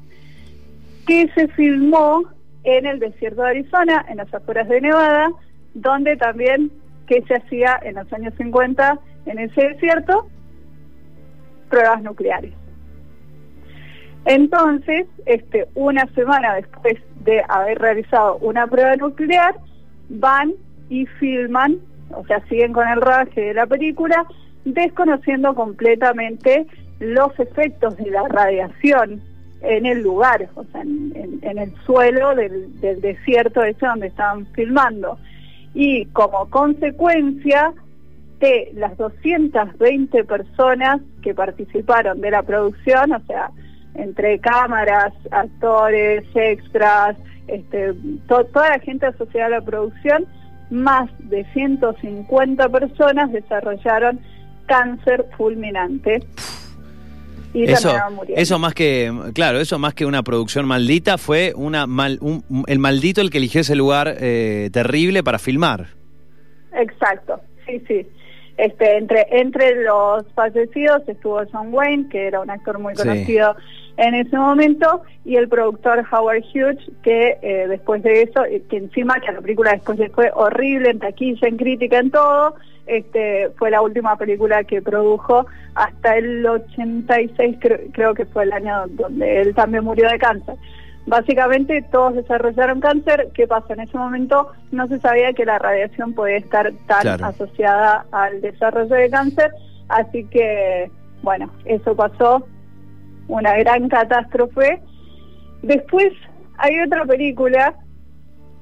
que 1.07 1.29
se 1.33 1.47
filmó 1.49 2.23
en 2.63 2.85
el 2.85 2.99
desierto 2.99 3.41
de 3.41 3.49
Arizona, 3.49 4.05
en 4.09 4.17
las 4.17 4.33
afueras 4.33 4.67
de 4.67 4.81
Nevada, 4.81 5.31
donde 5.73 6.17
también, 6.17 6.71
que 7.07 7.21
se 7.23 7.35
hacía 7.35 7.79
en 7.83 7.95
los 7.95 8.11
años 8.13 8.33
50 8.37 8.99
en 9.25 9.39
ese 9.39 9.69
desierto? 9.69 10.27
Pruebas 11.69 12.01
nucleares. 12.03 12.53
Entonces, 14.25 15.07
este, 15.25 15.67
una 15.73 16.05
semana 16.13 16.55
después 16.55 16.95
de 17.23 17.43
haber 17.47 17.79
realizado 17.79 18.37
una 18.37 18.67
prueba 18.67 18.95
nuclear, 18.95 19.55
van 20.09 20.53
y 20.89 21.05
filman, 21.05 21.77
o 22.11 22.25
sea, 22.25 22.45
siguen 22.47 22.73
con 22.73 22.87
el 22.87 23.01
rodaje 23.01 23.41
de 23.41 23.53
la 23.53 23.65
película, 23.65 24.25
desconociendo 24.65 25.55
completamente 25.55 26.67
los 27.01 27.37
efectos 27.39 27.97
de 27.97 28.11
la 28.11 28.27
radiación 28.29 29.21
en 29.61 29.85
el 29.85 30.01
lugar, 30.01 30.47
o 30.55 30.63
sea, 30.65 30.81
en, 30.81 31.41
el 31.43 31.73
suelo 31.85 32.33
del, 32.35 32.79
del 32.79 33.01
desierto 33.01 33.63
ese 33.63 33.85
donde 33.85 34.07
estaban 34.07 34.45
filmando. 34.53 35.17
Y 35.73 36.05
como 36.07 36.49
consecuencia 36.49 37.73
de 38.39 38.71
las 38.73 38.95
220 38.97 40.23
personas 40.23 41.01
que 41.21 41.33
participaron 41.33 42.21
de 42.21 42.31
la 42.31 42.43
producción, 42.43 43.13
o 43.13 43.19
sea, 43.25 43.51
entre 43.95 44.39
cámaras, 44.39 45.13
actores, 45.31 46.23
extras, 46.33 47.17
este, 47.47 47.93
toda 48.27 48.69
la 48.69 48.79
gente 48.79 49.07
asociada 49.07 49.47
a 49.47 49.59
la 49.59 49.61
producción, 49.61 50.25
más 50.69 51.09
de 51.19 51.45
150 51.53 52.69
personas 52.69 53.31
desarrollaron 53.31 54.19
cáncer 54.67 55.25
fulminante. 55.37 56.23
Y 57.53 57.69
eso, 57.69 57.93
eso 58.29 58.59
más 58.59 58.73
que, 58.73 59.11
claro, 59.33 59.59
eso 59.59 59.77
más 59.77 59.93
que 59.93 60.05
una 60.05 60.23
producción 60.23 60.65
maldita 60.65 61.17
fue 61.17 61.53
una 61.55 61.85
mal, 61.85 62.19
el 62.67 62.79
maldito 62.79 63.21
el 63.21 63.29
que 63.29 63.39
eligió 63.39 63.61
ese 63.61 63.75
lugar 63.75 64.15
eh, 64.19 64.69
terrible 64.71 65.23
para 65.23 65.37
filmar. 65.37 65.87
Exacto, 66.73 67.41
sí, 67.65 67.81
sí. 67.87 68.07
Este, 68.57 68.97
entre, 68.97 69.25
entre 69.31 69.83
los 69.83 70.25
fallecidos 70.35 71.01
estuvo 71.07 71.41
John 71.51 71.73
Wayne, 71.73 72.09
que 72.09 72.27
era 72.27 72.41
un 72.41 72.49
actor 72.49 72.79
muy 72.79 72.93
conocido 72.93 73.55
en 73.97 74.15
ese 74.15 74.37
momento, 74.37 75.01
y 75.25 75.35
el 75.35 75.49
productor 75.49 76.05
Howard 76.11 76.43
Hughes, 76.53 76.77
que 77.03 77.37
eh, 77.41 77.65
después 77.67 78.03
de 78.03 78.23
eso, 78.23 78.45
eh, 78.45 78.63
que 78.69 78.77
encima 78.77 79.19
que 79.19 79.31
la 79.31 79.41
película 79.41 79.71
después 79.71 79.99
fue 80.13 80.31
horrible 80.33 80.91
en 80.91 80.99
taquilla, 80.99 81.47
en 81.47 81.57
crítica, 81.57 81.99
en 81.99 82.11
todo, 82.11 82.55
este, 82.91 83.49
fue 83.57 83.71
la 83.71 83.81
última 83.81 84.17
película 84.17 84.65
que 84.65 84.81
produjo 84.81 85.45
hasta 85.75 86.17
el 86.17 86.45
86, 86.45 87.57
creo 87.93 88.13
que 88.13 88.25
fue 88.25 88.43
el 88.43 88.51
año 88.51 88.85
donde 88.89 89.41
él 89.41 89.55
también 89.55 89.85
murió 89.85 90.09
de 90.09 90.19
cáncer. 90.19 90.55
Básicamente 91.07 91.81
todos 91.89 92.15
desarrollaron 92.15 92.81
cáncer. 92.81 93.29
¿Qué 93.33 93.47
pasa? 93.47 93.73
En 93.73 93.79
ese 93.79 93.97
momento 93.97 94.51
no 94.71 94.87
se 94.87 94.99
sabía 94.99 95.31
que 95.31 95.45
la 95.45 95.57
radiación 95.57 96.13
podía 96.13 96.37
estar 96.37 96.71
tan 96.85 97.23
asociada 97.23 98.05
al 98.11 98.41
desarrollo 98.41 98.95
de 98.95 99.09
cáncer, 99.09 99.51
así 99.87 100.25
que, 100.25 100.91
bueno, 101.23 101.49
eso 101.65 101.95
pasó, 101.95 102.45
una 103.29 103.55
gran 103.55 103.87
catástrofe. 103.87 104.81
Después 105.61 106.11
hay 106.57 106.79
otra 106.81 107.05
película 107.05 107.73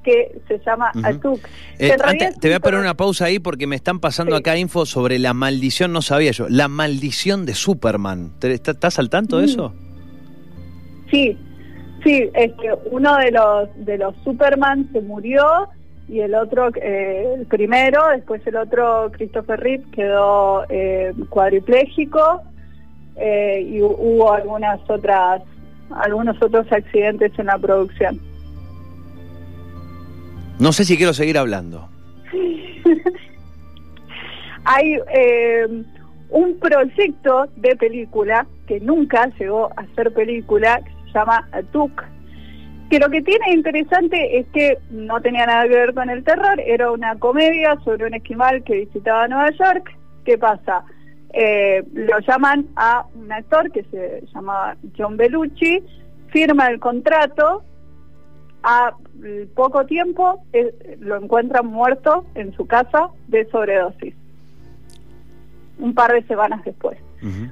que 0.02 0.40
se 0.48 0.58
llama 0.64 0.90
Atuk. 1.02 1.40
Eh, 1.78 1.96
te 2.40 2.48
voy 2.48 2.54
a 2.54 2.60
poner 2.60 2.80
una 2.80 2.94
pausa 2.94 3.26
ahí 3.26 3.38
porque 3.38 3.66
me 3.66 3.76
están 3.76 4.00
pasando 4.00 4.36
acá 4.36 4.56
info 4.56 4.86
sobre 4.86 5.18
la 5.18 5.34
maldición, 5.34 5.92
no 5.92 6.02
sabía 6.02 6.32
yo, 6.32 6.48
la 6.48 6.68
maldición 6.68 7.46
de 7.46 7.54
Superman. 7.54 8.32
¿Estás 8.42 8.98
al 8.98 9.10
tanto 9.10 9.38
de 9.38 9.46
mm. 9.46 9.50
eso? 9.50 9.74
Sí, 11.10 11.36
Sí, 12.04 12.30
es 12.32 12.52
que 12.54 12.72
uno 12.90 13.16
de 13.18 13.30
los 13.30 13.68
de 13.84 13.98
los 13.98 14.16
Superman 14.24 14.88
se 14.92 15.00
murió 15.02 15.68
y 16.08 16.20
el 16.20 16.34
otro, 16.34 16.70
eh, 16.74 17.34
el 17.38 17.46
primero, 17.46 18.08
después 18.08 18.44
el 18.46 18.56
otro, 18.56 19.10
Christopher 19.12 19.60
Reeve, 19.60 19.84
quedó 19.92 20.64
eh, 20.68 21.12
cuadripléjico 21.28 22.42
eh, 23.16 23.64
y 23.68 23.80
hubo 23.82 24.32
algunas 24.32 24.80
otras, 24.88 25.42
algunos 25.90 26.40
otros 26.42 26.66
accidentes 26.72 27.38
en 27.38 27.46
la 27.46 27.58
producción. 27.58 28.18
No 30.60 30.72
sé 30.72 30.84
si 30.84 30.98
quiero 30.98 31.14
seguir 31.14 31.38
hablando. 31.38 31.88
Hay 34.64 34.98
eh, 35.14 35.66
un 36.28 36.58
proyecto 36.60 37.46
de 37.56 37.76
película 37.76 38.46
que 38.66 38.78
nunca 38.78 39.32
llegó 39.38 39.70
a 39.76 39.86
ser 39.94 40.12
película, 40.12 40.82
se 41.06 41.18
llama 41.18 41.48
Tuk, 41.72 42.02
que 42.90 42.98
lo 42.98 43.08
que 43.08 43.22
tiene 43.22 43.54
interesante 43.54 44.38
es 44.38 44.46
que 44.48 44.76
no 44.90 45.22
tenía 45.22 45.46
nada 45.46 45.62
que 45.62 45.76
ver 45.76 45.94
con 45.94 46.10
el 46.10 46.22
terror, 46.24 46.60
era 46.60 46.92
una 46.92 47.18
comedia 47.18 47.78
sobre 47.82 48.06
un 48.06 48.14
esquimal 48.14 48.62
que 48.62 48.84
visitaba 48.84 49.28
Nueva 49.28 49.50
York. 49.52 49.96
¿Qué 50.26 50.36
pasa? 50.36 50.84
Eh, 51.32 51.82
lo 51.94 52.18
llaman 52.18 52.66
a 52.76 53.06
un 53.14 53.32
actor 53.32 53.72
que 53.72 53.84
se 53.84 54.24
llamaba 54.34 54.76
John 54.98 55.16
Bellucci, 55.16 55.82
firma 56.28 56.66
el 56.66 56.80
contrato, 56.80 57.62
a 58.62 58.94
poco 59.54 59.86
tiempo 59.86 60.44
eh, 60.52 60.96
lo 61.00 61.16
encuentran 61.16 61.66
muerto 61.66 62.24
en 62.34 62.54
su 62.56 62.66
casa 62.66 63.08
de 63.28 63.48
sobredosis, 63.50 64.14
un 65.78 65.94
par 65.94 66.12
de 66.12 66.22
semanas 66.24 66.64
después. 66.64 66.98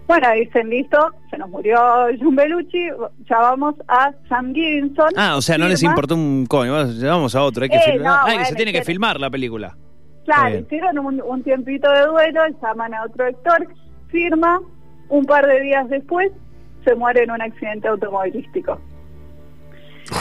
Bueno, 0.06 0.32
dicen, 0.32 0.70
listo, 0.70 1.12
se 1.30 1.36
nos 1.36 1.50
murió 1.50 1.78
John 2.18 2.34
Belucci, 2.34 2.88
ya 3.28 3.38
vamos 3.38 3.74
a 3.86 4.12
Sam 4.26 4.54
Gibson. 4.54 5.10
Ah, 5.14 5.36
o 5.36 5.42
sea, 5.42 5.58
no 5.58 5.68
les 5.68 5.82
importó 5.82 6.14
un 6.14 6.46
coño, 6.46 6.72
vamos 7.02 7.34
a 7.34 7.42
otro, 7.42 7.64
hay 7.64 7.68
que 7.68 7.76
eh, 7.76 7.92
filmar. 7.92 8.46
se 8.46 8.54
tiene 8.54 8.72
que 8.72 8.82
filmar 8.82 9.20
la 9.20 9.28
película. 9.28 9.76
Claro, 10.24 10.58
hicieron 10.58 10.98
un, 10.98 11.42
tiempito 11.42 11.90
de 11.90 12.06
duelo, 12.06 12.40
llaman 12.62 12.94
a 12.94 13.04
otro 13.04 13.26
actor, 13.26 13.66
firma, 14.08 14.60
un 15.10 15.24
par 15.24 15.46
de 15.46 15.60
días 15.60 15.88
después 15.88 16.30
se 16.84 16.94
muere 16.94 17.24
en 17.24 17.30
un 17.30 17.42
accidente 17.42 17.88
automovilístico. 17.88 18.80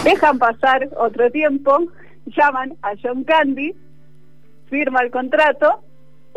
Dejan 0.04 0.38
pasar 0.38 0.90
otro 0.98 1.30
tiempo, 1.32 1.80
llaman 2.26 2.76
a 2.82 2.92
John 3.02 3.24
Candy, 3.24 3.74
firma 4.70 5.02
el 5.02 5.12
contrato 5.12 5.84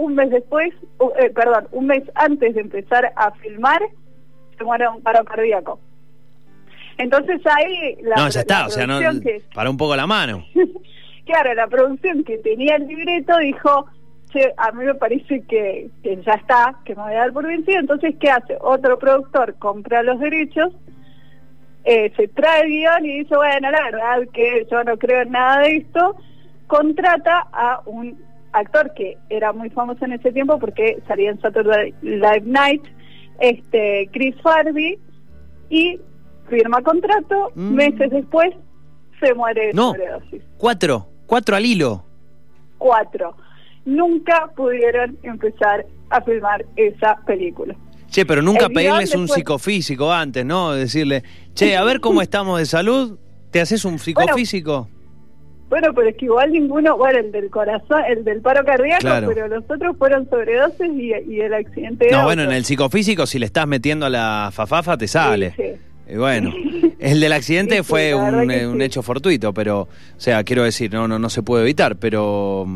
un 0.00 0.14
mes 0.14 0.30
después, 0.30 0.72
eh, 1.18 1.30
perdón, 1.30 1.68
un 1.72 1.86
mes 1.86 2.02
antes 2.14 2.54
de 2.54 2.60
empezar 2.62 3.12
a 3.16 3.30
filmar, 3.32 3.82
se 4.56 4.64
muere 4.64 4.88
un 4.88 5.02
paro 5.02 5.24
cardíaco. 5.24 5.78
Entonces 6.96 7.40
ahí 7.46 7.96
la 8.02 8.16
No, 8.16 8.28
ya 8.28 8.40
está, 8.40 8.66
o 8.66 8.70
sea, 8.70 8.86
no, 8.86 8.98
para 9.54 9.70
un 9.70 9.76
poco 9.76 9.96
la 9.96 10.06
mano. 10.06 10.44
claro, 11.26 11.54
la 11.54 11.66
producción 11.66 12.24
que 12.24 12.38
tenía 12.38 12.76
el 12.76 12.86
libreto 12.86 13.36
dijo, 13.38 13.86
che, 14.32 14.52
a 14.56 14.72
mí 14.72 14.84
me 14.84 14.94
parece 14.94 15.42
que, 15.42 15.90
que 16.02 16.16
ya 16.22 16.32
está, 16.32 16.76
que 16.84 16.94
me 16.94 17.02
voy 17.02 17.12
a 17.12 17.18
dar 17.18 17.32
por 17.32 17.46
vencido, 17.46 17.80
entonces 17.80 18.14
¿qué 18.18 18.30
hace? 18.30 18.56
Otro 18.60 18.98
productor 18.98 19.54
compra 19.58 20.02
los 20.02 20.18
derechos, 20.18 20.72
eh, 21.84 22.12
se 22.16 22.28
trae 22.28 22.62
el 22.62 22.68
guion 22.68 23.06
y 23.06 23.18
dice, 23.20 23.36
bueno, 23.36 23.70
la 23.70 23.84
verdad 23.84 24.28
que 24.32 24.66
yo 24.70 24.84
no 24.84 24.96
creo 24.98 25.22
en 25.22 25.32
nada 25.32 25.60
de 25.62 25.76
esto, 25.76 26.16
contrata 26.66 27.46
a 27.52 27.82
un 27.86 28.18
actor 28.52 28.92
que 28.94 29.16
era 29.28 29.52
muy 29.52 29.70
famoso 29.70 30.04
en 30.04 30.12
ese 30.12 30.32
tiempo 30.32 30.58
porque 30.58 31.02
salía 31.06 31.30
en 31.30 31.40
Saturday 31.40 31.94
Live 32.02 32.42
Night, 32.44 32.82
este 33.38 34.08
Chris 34.12 34.34
Farley, 34.42 34.98
y 35.70 36.00
firma 36.48 36.82
contrato, 36.82 37.52
mm. 37.54 37.74
meses 37.74 38.10
después 38.10 38.50
se 39.20 39.34
muere 39.34 39.68
de 39.68 39.72
no, 39.72 39.94
Cuatro, 40.58 41.06
cuatro 41.26 41.56
al 41.56 41.64
hilo. 41.64 42.04
Cuatro. 42.78 43.36
Nunca 43.84 44.50
pudieron 44.56 45.16
empezar 45.22 45.86
a 46.10 46.20
filmar 46.22 46.64
esa 46.76 47.16
película. 47.26 47.74
Che, 48.10 48.26
pero 48.26 48.42
nunca 48.42 48.68
pedirles 48.68 49.14
un 49.14 49.28
psicofísico 49.28 50.12
antes, 50.12 50.44
¿no? 50.44 50.72
Decirle, 50.72 51.22
che, 51.54 51.76
a 51.76 51.84
ver 51.84 52.00
cómo 52.00 52.20
estamos 52.22 52.58
de 52.58 52.66
salud, 52.66 53.18
¿te 53.50 53.60
haces 53.60 53.84
un 53.84 53.98
psicofísico? 53.98 54.88
Bueno, 55.68 55.94
pero 55.94 56.08
es 56.08 56.16
que 56.16 56.24
igual 56.24 56.50
ninguno, 56.50 56.96
bueno, 56.96 57.20
el 57.20 57.30
del 57.30 57.48
corazón, 57.48 58.02
el 58.08 58.24
del 58.24 58.40
paro 58.40 58.64
cardíaco, 58.64 59.06
pero 59.28 59.46
los 59.46 59.62
otros 59.70 59.96
fueron 59.96 60.28
sobredosis 60.28 60.90
y, 60.96 61.12
y 61.32 61.40
el 61.40 61.54
accidente 61.54 62.08
No, 62.10 62.24
bueno, 62.24 62.42
en 62.42 62.50
el 62.50 62.64
psicofísico, 62.64 63.24
si 63.24 63.38
le 63.38 63.46
estás 63.46 63.68
metiendo 63.68 64.06
a 64.06 64.10
la 64.10 64.50
fafafa, 64.52 64.98
te 64.98 65.06
sale. 65.06 65.54
Sí, 65.56 66.16
bueno, 66.16 66.52
el 66.98 67.20
del 67.20 67.32
accidente 67.32 67.84
fue 67.84 68.16
un, 68.16 68.50
eh, 68.50 68.66
un 68.66 68.82
hecho 68.82 69.02
fortuito, 69.02 69.54
pero, 69.54 69.82
o 69.82 69.88
sea, 70.16 70.42
quiero 70.42 70.64
decir, 70.64 70.92
no, 70.92 71.06
no, 71.06 71.20
no 71.20 71.30
se 71.30 71.44
puede 71.44 71.62
evitar, 71.62 71.94
pero... 71.94 72.66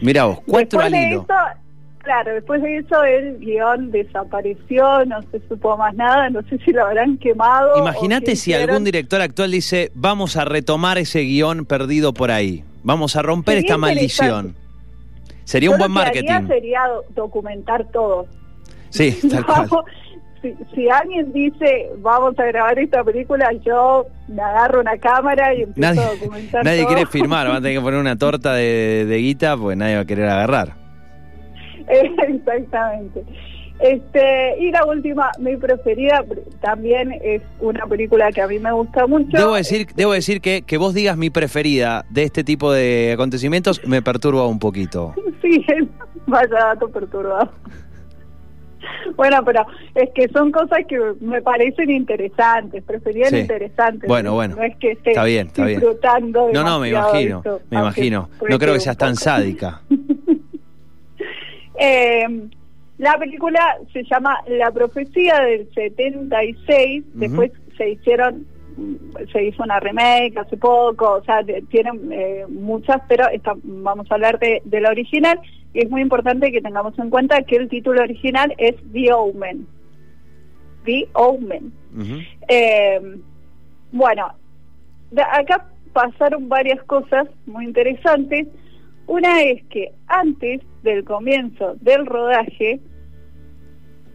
Mira 0.00 0.24
vos, 0.24 0.40
cuatro 0.44 0.80
al 0.80 0.94
hilo. 0.94 1.26
Claro, 2.08 2.32
después 2.34 2.62
de 2.62 2.78
eso 2.78 3.04
el 3.04 3.38
guion 3.38 3.90
desapareció, 3.90 5.04
no 5.04 5.20
se 5.30 5.40
supo 5.46 5.76
más 5.76 5.94
nada, 5.94 6.30
no 6.30 6.40
sé 6.48 6.58
si 6.64 6.72
lo 6.72 6.86
habrán 6.86 7.18
quemado. 7.18 7.78
Imagínate 7.78 8.28
si 8.36 8.50
hicieron. 8.52 8.70
algún 8.70 8.84
director 8.84 9.20
actual 9.20 9.50
dice, 9.50 9.90
vamos 9.94 10.36
a 10.36 10.46
retomar 10.46 10.96
ese 10.96 11.20
guion 11.20 11.66
perdido 11.66 12.14
por 12.14 12.30
ahí, 12.30 12.64
vamos 12.82 13.14
a 13.16 13.22
romper 13.22 13.56
Sería 13.56 13.66
esta 13.66 13.76
maldición. 13.78 14.56
Sería 15.44 15.70
un 15.70 15.78
buen 15.78 15.92
lo 15.92 16.00
que 16.00 16.08
haría 16.18 16.40
marketing. 16.40 16.48
sería 16.48 16.80
do- 16.88 17.04
documentar 17.14 17.86
todo. 17.92 18.26
Sí, 18.90 19.18
tal 19.30 19.44
cual. 19.44 19.68
Si, 20.40 20.54
si 20.74 20.88
alguien 20.88 21.32
dice 21.32 21.88
vamos 21.98 22.38
a 22.38 22.44
grabar 22.44 22.78
esta 22.78 23.02
película, 23.02 23.50
yo 23.64 24.06
me 24.28 24.40
agarro 24.40 24.80
una 24.80 24.96
cámara 24.96 25.52
y 25.54 25.62
empiezo 25.62 25.80
Nadie, 25.94 26.00
a 26.04 26.10
documentar 26.12 26.64
nadie 26.64 26.82
todo. 26.84 26.94
quiere 26.94 27.06
firmar, 27.06 27.48
va 27.50 27.56
a 27.56 27.60
tener 27.60 27.76
que 27.78 27.80
poner 27.82 27.98
una 28.00 28.16
torta 28.16 28.54
de, 28.54 29.04
de 29.06 29.16
guita, 29.18 29.56
pues 29.56 29.76
nadie 29.76 29.96
va 29.96 30.02
a 30.02 30.04
querer 30.06 30.28
agarrar. 30.28 30.74
Exactamente. 32.28 33.24
Este, 33.80 34.58
y 34.60 34.72
la 34.72 34.84
última, 34.84 35.30
mi 35.38 35.56
preferida, 35.56 36.24
también 36.60 37.12
es 37.22 37.42
una 37.60 37.86
película 37.86 38.32
que 38.32 38.42
a 38.42 38.48
mí 38.48 38.58
me 38.58 38.72
gusta 38.72 39.06
mucho. 39.06 39.36
Debo 39.38 39.54
decir, 39.54 39.86
debo 39.94 40.12
decir 40.14 40.40
que, 40.40 40.62
que 40.62 40.78
vos 40.78 40.94
digas 40.94 41.16
mi 41.16 41.30
preferida 41.30 42.04
de 42.10 42.24
este 42.24 42.42
tipo 42.42 42.72
de 42.72 43.12
acontecimientos 43.14 43.80
me 43.86 44.02
perturba 44.02 44.46
un 44.46 44.58
poquito. 44.58 45.14
Sí, 45.40 45.64
vaya 46.26 46.48
dato 46.48 46.88
perturbado. 46.88 47.52
Bueno, 49.16 49.44
pero 49.44 49.64
es 49.94 50.10
que 50.12 50.28
son 50.28 50.50
cosas 50.50 50.80
que 50.88 50.98
me 51.20 51.40
parecen 51.42 51.90
interesantes, 51.90 52.82
preferían 52.82 53.30
Sí. 53.30 53.36
interesantes. 53.38 54.08
Bueno, 54.08 54.34
bueno. 54.34 54.56
No 54.56 54.62
es 54.64 54.76
que 54.78 54.92
esté 54.92 55.10
Está 55.10 55.24
bien, 55.24 55.46
está 55.46 55.64
bien. 55.64 55.78
disfrutando 55.80 56.50
No, 56.52 56.64
no, 56.64 56.80
me 56.80 56.88
imagino, 56.90 57.38
esto, 57.38 57.60
me 57.70 57.78
imagino. 57.78 58.28
No 58.48 58.58
creo 58.58 58.74
que 58.74 58.80
seas 58.80 58.96
tan 58.96 59.14
sádica. 59.14 59.80
Eh, 61.78 62.26
la 62.98 63.16
película 63.18 63.78
se 63.92 64.02
llama 64.04 64.38
La 64.48 64.70
Profecía 64.72 65.40
del 65.40 65.68
76, 65.72 67.04
Ujú. 67.10 67.18
después 67.18 67.52
se 67.76 67.90
hicieron, 67.90 68.44
se 69.32 69.44
hizo 69.44 69.62
una 69.62 69.78
remake 69.78 70.36
hace 70.36 70.56
poco, 70.56 71.12
o 71.14 71.24
sea, 71.24 71.44
tienen 71.70 72.10
eh, 72.12 72.44
muchas, 72.48 73.00
pero 73.08 73.26
vamos 73.62 74.10
a 74.10 74.14
hablar 74.14 74.38
de, 74.40 74.62
de 74.64 74.80
la 74.80 74.90
original, 74.90 75.38
y 75.72 75.80
es 75.84 75.90
muy 75.90 76.00
importante 76.02 76.50
que 76.50 76.60
tengamos 76.60 76.98
en 76.98 77.10
cuenta 77.10 77.42
que 77.42 77.56
el 77.56 77.68
título 77.68 78.02
original 78.02 78.52
es 78.58 78.74
The 78.92 79.12
Omen. 79.12 79.66
The 80.84 81.08
Omen. 81.12 81.72
Eh, 82.48 83.00
bueno, 83.92 84.32
de- 85.12 85.22
acá 85.22 85.66
pasaron 85.92 86.48
varias 86.48 86.82
cosas 86.84 87.28
muy 87.46 87.64
interesantes. 87.66 88.48
Una 89.08 89.40
es 89.40 89.64
que 89.70 89.94
antes 90.06 90.60
del 90.82 91.02
comienzo 91.02 91.76
del 91.80 92.04
rodaje, 92.04 92.78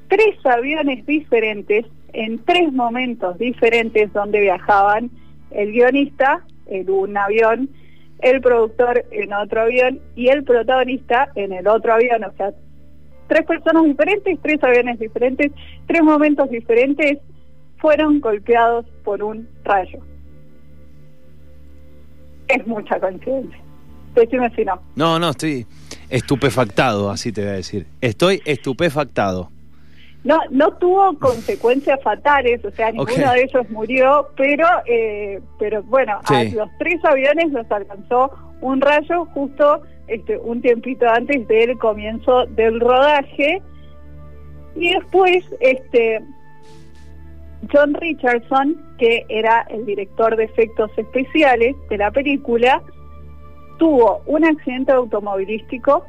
tres 0.08 0.36
aviones 0.46 1.04
diferentes, 1.08 1.88
en 2.14 2.38
tres 2.46 2.72
momentos 2.72 3.40
diferentes 3.40 4.14
donde 4.14 4.40
viajaban 4.40 5.10
el 5.50 5.72
guionista 5.72 6.46
en 6.68 6.88
un 6.92 7.18
avión, 7.18 7.70
el 8.20 8.40
productor 8.40 9.04
en 9.10 9.34
otro 9.34 9.62
avión 9.62 10.00
y 10.16 10.28
el 10.28 10.44
protagonista 10.44 11.32
en 11.34 11.54
el 11.54 11.68
otro 11.68 11.96
avión. 11.96 12.24
O 12.26 12.32
sea, 12.34 12.54
tres 13.28 13.48
personas 13.48 13.86
diferentes, 13.86 14.40
tres 14.44 14.64
aviones 14.64 15.00
diferentes, 15.00 15.52
tres 15.88 16.04
momentos 16.04 16.52
diferentes 16.52 17.18
fueron 17.80 18.20
golpeados 18.20 18.86
por 19.04 19.24
un 19.24 19.50
rayo. 19.64 20.00
Es 22.48 22.68
mucha 22.68 23.00
coincidencia. 23.00 23.63
Decime 24.16 24.50
si 24.56 24.66
no. 24.66 24.80
No, 24.96 25.20
no, 25.20 25.30
estoy 25.30 25.66
estupefactado, 26.10 27.10
así 27.10 27.32
te 27.32 27.42
voy 27.42 27.52
a 27.52 27.54
decir. 27.54 27.88
Estoy 28.02 28.42
estupefactado. 28.46 29.50
No, 30.24 30.40
no 30.52 30.72
tuvo 30.76 31.18
consecuencias 31.20 32.02
fatales, 32.02 32.64
o 32.64 32.72
sea, 32.72 32.92
ninguno 32.92 33.32
de 33.34 33.44
ellos 33.44 33.70
murió, 33.70 34.30
pero, 34.38 34.66
eh, 34.86 35.42
pero 35.60 35.84
bueno, 35.84 36.20
a 36.24 36.44
los 36.44 36.70
tres 36.80 37.04
aviones 37.04 37.52
los 37.52 37.70
alcanzó 37.70 38.32
un 38.62 38.80
rayo 38.80 39.26
justo 39.34 39.82
este, 40.08 40.38
un 40.38 40.62
tiempito 40.62 41.10
antes 41.10 41.46
del 41.48 41.78
comienzo 41.78 42.46
del 42.46 42.80
rodaje 42.80 43.62
y 44.76 44.94
después, 44.94 45.44
este, 45.60 46.22
John 47.72 47.94
Richardson, 47.94 48.82
que 48.98 49.26
era 49.30 49.66
el 49.70 49.86
director 49.86 50.36
de 50.36 50.46
efectos 50.46 50.92
especiales 50.98 51.76
de 51.90 51.98
la 51.98 52.12
película, 52.12 52.82
tuvo 53.78 54.22
un 54.26 54.46
accidente 54.46 54.92
automovilístico 54.92 56.06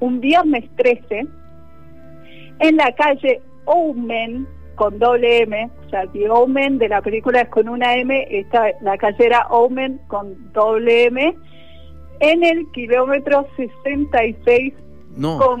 un 0.00 0.20
viernes 0.20 0.64
13 0.76 1.26
en 2.60 2.76
la 2.76 2.92
calle 2.94 3.40
Omen 3.64 4.46
con 4.74 4.98
doble 4.98 5.42
M, 5.42 5.70
o 5.86 5.90
sea, 5.90 6.06
The 6.08 6.28
Omen 6.28 6.78
de 6.78 6.88
la 6.88 7.00
película 7.00 7.42
es 7.42 7.48
con 7.48 7.68
una 7.68 7.94
M, 7.94 8.26
esta, 8.30 8.72
la 8.80 8.98
calle 8.98 9.26
era 9.26 9.46
Omen 9.48 10.00
con 10.08 10.52
doble 10.52 11.06
M, 11.06 11.36
en 12.20 12.44
el 12.44 12.70
kilómetro 12.72 13.46
66,6. 13.56 14.74
No, 15.16 15.56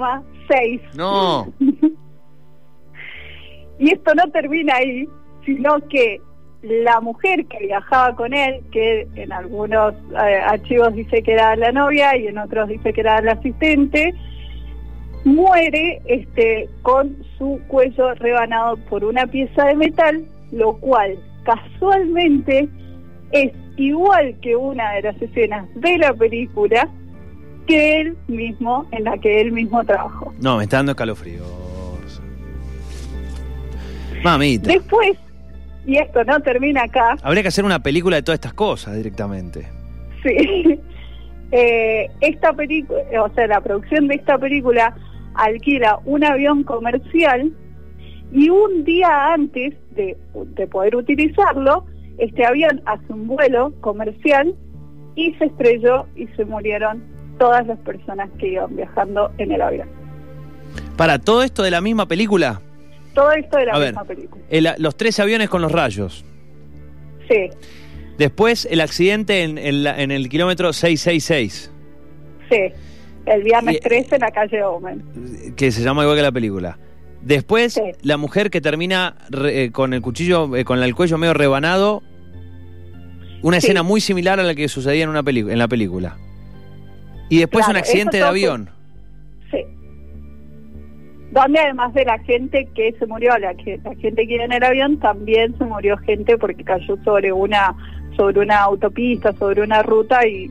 no. 0.94 1.52
Y 3.76 3.90
esto 3.90 4.14
no 4.14 4.30
termina 4.30 4.76
ahí, 4.76 5.08
sino 5.44 5.80
que 5.88 6.20
la 6.64 7.00
mujer 7.00 7.46
que 7.46 7.66
viajaba 7.66 8.16
con 8.16 8.32
él, 8.32 8.62
que 8.72 9.06
en 9.16 9.32
algunos 9.32 9.94
eh, 10.12 10.40
archivos 10.44 10.94
dice 10.94 11.22
que 11.22 11.32
era 11.32 11.54
la 11.56 11.72
novia 11.72 12.16
y 12.16 12.26
en 12.26 12.38
otros 12.38 12.68
dice 12.68 12.92
que 12.92 13.00
era 13.02 13.20
la 13.20 13.32
asistente, 13.32 14.14
muere 15.24 16.00
este 16.06 16.68
con 16.82 17.16
su 17.38 17.60
cuello 17.68 18.14
rebanado 18.14 18.76
por 18.88 19.04
una 19.04 19.26
pieza 19.26 19.66
de 19.66 19.74
metal, 19.74 20.24
lo 20.52 20.74
cual 20.74 21.18
casualmente 21.44 22.68
es 23.32 23.52
igual 23.76 24.34
que 24.40 24.56
una 24.56 24.92
de 24.92 25.02
las 25.02 25.20
escenas 25.20 25.66
de 25.74 25.98
la 25.98 26.14
película 26.14 26.88
que 27.66 28.00
él 28.00 28.16
mismo, 28.28 28.86
en 28.92 29.04
la 29.04 29.18
que 29.18 29.40
él 29.40 29.52
mismo 29.52 29.82
trabajó. 29.84 30.32
No, 30.40 30.58
me 30.58 30.64
está 30.64 30.78
dando 30.78 30.92
escalofríos. 30.92 31.46
Mamita. 34.22 34.70
Después, 34.70 35.18
y 35.86 35.98
esto 35.98 36.24
no 36.24 36.40
termina 36.40 36.84
acá, 36.84 37.16
Habría 37.22 37.42
que 37.42 37.48
hacer 37.48 37.64
una 37.64 37.82
película 37.82 38.16
de 38.16 38.22
todas 38.22 38.36
estas 38.36 38.54
cosas 38.54 38.96
directamente. 38.96 39.68
sí, 40.22 40.80
eh, 41.52 42.10
esta 42.20 42.52
película, 42.52 43.00
o 43.22 43.32
sea, 43.34 43.46
la 43.46 43.60
producción 43.60 44.08
de 44.08 44.16
esta 44.16 44.38
película 44.38 44.94
alquila 45.34 45.98
un 46.04 46.24
avión 46.24 46.62
comercial 46.64 47.52
y 48.32 48.48
un 48.48 48.84
día 48.84 49.32
antes 49.32 49.74
de, 49.94 50.16
de 50.34 50.66
poder 50.66 50.96
utilizarlo, 50.96 51.84
este 52.18 52.44
avión 52.44 52.80
hace 52.86 53.12
un 53.12 53.26
vuelo 53.26 53.72
comercial 53.80 54.54
y 55.16 55.32
se 55.34 55.46
estrelló 55.46 56.06
y 56.16 56.26
se 56.28 56.44
murieron 56.44 57.02
todas 57.38 57.66
las 57.66 57.78
personas 57.80 58.30
que 58.38 58.48
iban 58.48 58.74
viajando 58.76 59.30
en 59.38 59.52
el 59.52 59.62
avión. 59.62 59.88
Para 60.96 61.18
todo 61.18 61.42
esto 61.42 61.62
de 61.62 61.70
la 61.70 61.80
misma 61.80 62.06
película, 62.06 62.60
Todo 63.14 63.32
esto 63.32 63.56
de 63.58 63.66
la 63.66 63.72
A 63.72 63.78
ver. 63.78 63.88
misma 63.88 64.04
película. 64.04 64.44
el- 64.50 64.68
los 64.78 64.96
tres 64.96 65.18
aviones 65.20 65.48
con 65.48 65.62
los 65.62 65.70
rayos. 65.72 66.24
Sí, 67.28 67.48
Después 68.18 68.68
el 68.70 68.80
accidente 68.80 69.42
en, 69.42 69.58
en 69.58 69.82
la- 69.82 70.00
en 70.00 70.12
el 70.12 70.28
kilómetro 70.28 70.72
666, 70.72 71.70
sí. 72.48 72.56
El 73.26 73.42
viernes 73.42 73.76
Y- 73.76 73.80
13 73.80 74.14
en 74.16 74.20
la 74.20 74.30
calle 74.30 74.62
Omen. 74.62 75.54
que 75.56 75.72
se 75.72 75.82
llama 75.82 76.02
igual 76.02 76.16
que 76.18 76.22
la 76.22 76.30
película. 76.30 76.78
Después 77.22 77.72
Sí. 77.72 77.82
la 78.02 78.16
mujer 78.18 78.50
que 78.50 78.60
termina 78.60 79.16
re- 79.30 79.64
eh, 79.64 79.72
con 79.72 79.94
el 79.94 80.02
cuchillo, 80.02 80.54
eh, 80.54 80.64
con 80.64 80.80
el 80.82 80.94
cuello 80.94 81.16
medio 81.18 81.34
rebanado. 81.34 82.02
Una 83.42 83.60
Sí. 83.60 83.66
escena 83.66 83.82
muy 83.82 84.00
similar 84.00 84.38
a 84.38 84.42
la 84.42 84.54
que 84.54 84.68
sucedía 84.68 85.04
en, 85.04 85.08
una 85.10 85.22
en 85.26 85.58
la 85.58 85.66
película. 85.68 86.16
Y 87.30 87.38
después 87.38 87.64
Claro, 87.64 87.78
un 87.78 87.82
accidente 87.82 88.18
de 88.18 88.22
avión. 88.24 88.70
Donde 91.34 91.58
además 91.58 91.92
de 91.94 92.04
la 92.04 92.18
gente 92.20 92.66
que 92.74 92.92
se 92.98 93.06
murió, 93.06 93.36
la, 93.38 93.54
que, 93.54 93.78
la 93.84 93.94
gente 93.96 94.26
que 94.26 94.34
iba 94.36 94.44
en 94.44 94.52
el 94.52 94.62
avión, 94.64 94.98
también 95.00 95.56
se 95.58 95.64
murió 95.64 95.96
gente 95.98 96.38
porque 96.38 96.64
cayó 96.64 96.96
sobre 97.04 97.32
una 97.32 97.74
sobre 98.16 98.38
una 98.40 98.60
autopista, 98.62 99.32
sobre 99.32 99.60
una 99.62 99.82
ruta 99.82 100.24
y 100.26 100.48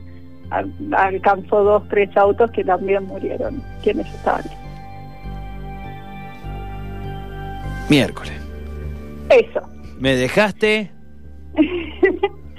al- 0.50 0.70
alcanzó 0.94 1.64
dos, 1.64 1.88
tres 1.88 2.14
autos 2.16 2.50
que 2.50 2.62
también 2.62 3.04
murieron 3.04 3.62
quienes 3.82 4.06
estaban. 4.14 4.44
Miércoles. 7.88 8.32
Eso. 9.30 9.60
Me 9.98 10.14
dejaste. 10.16 10.90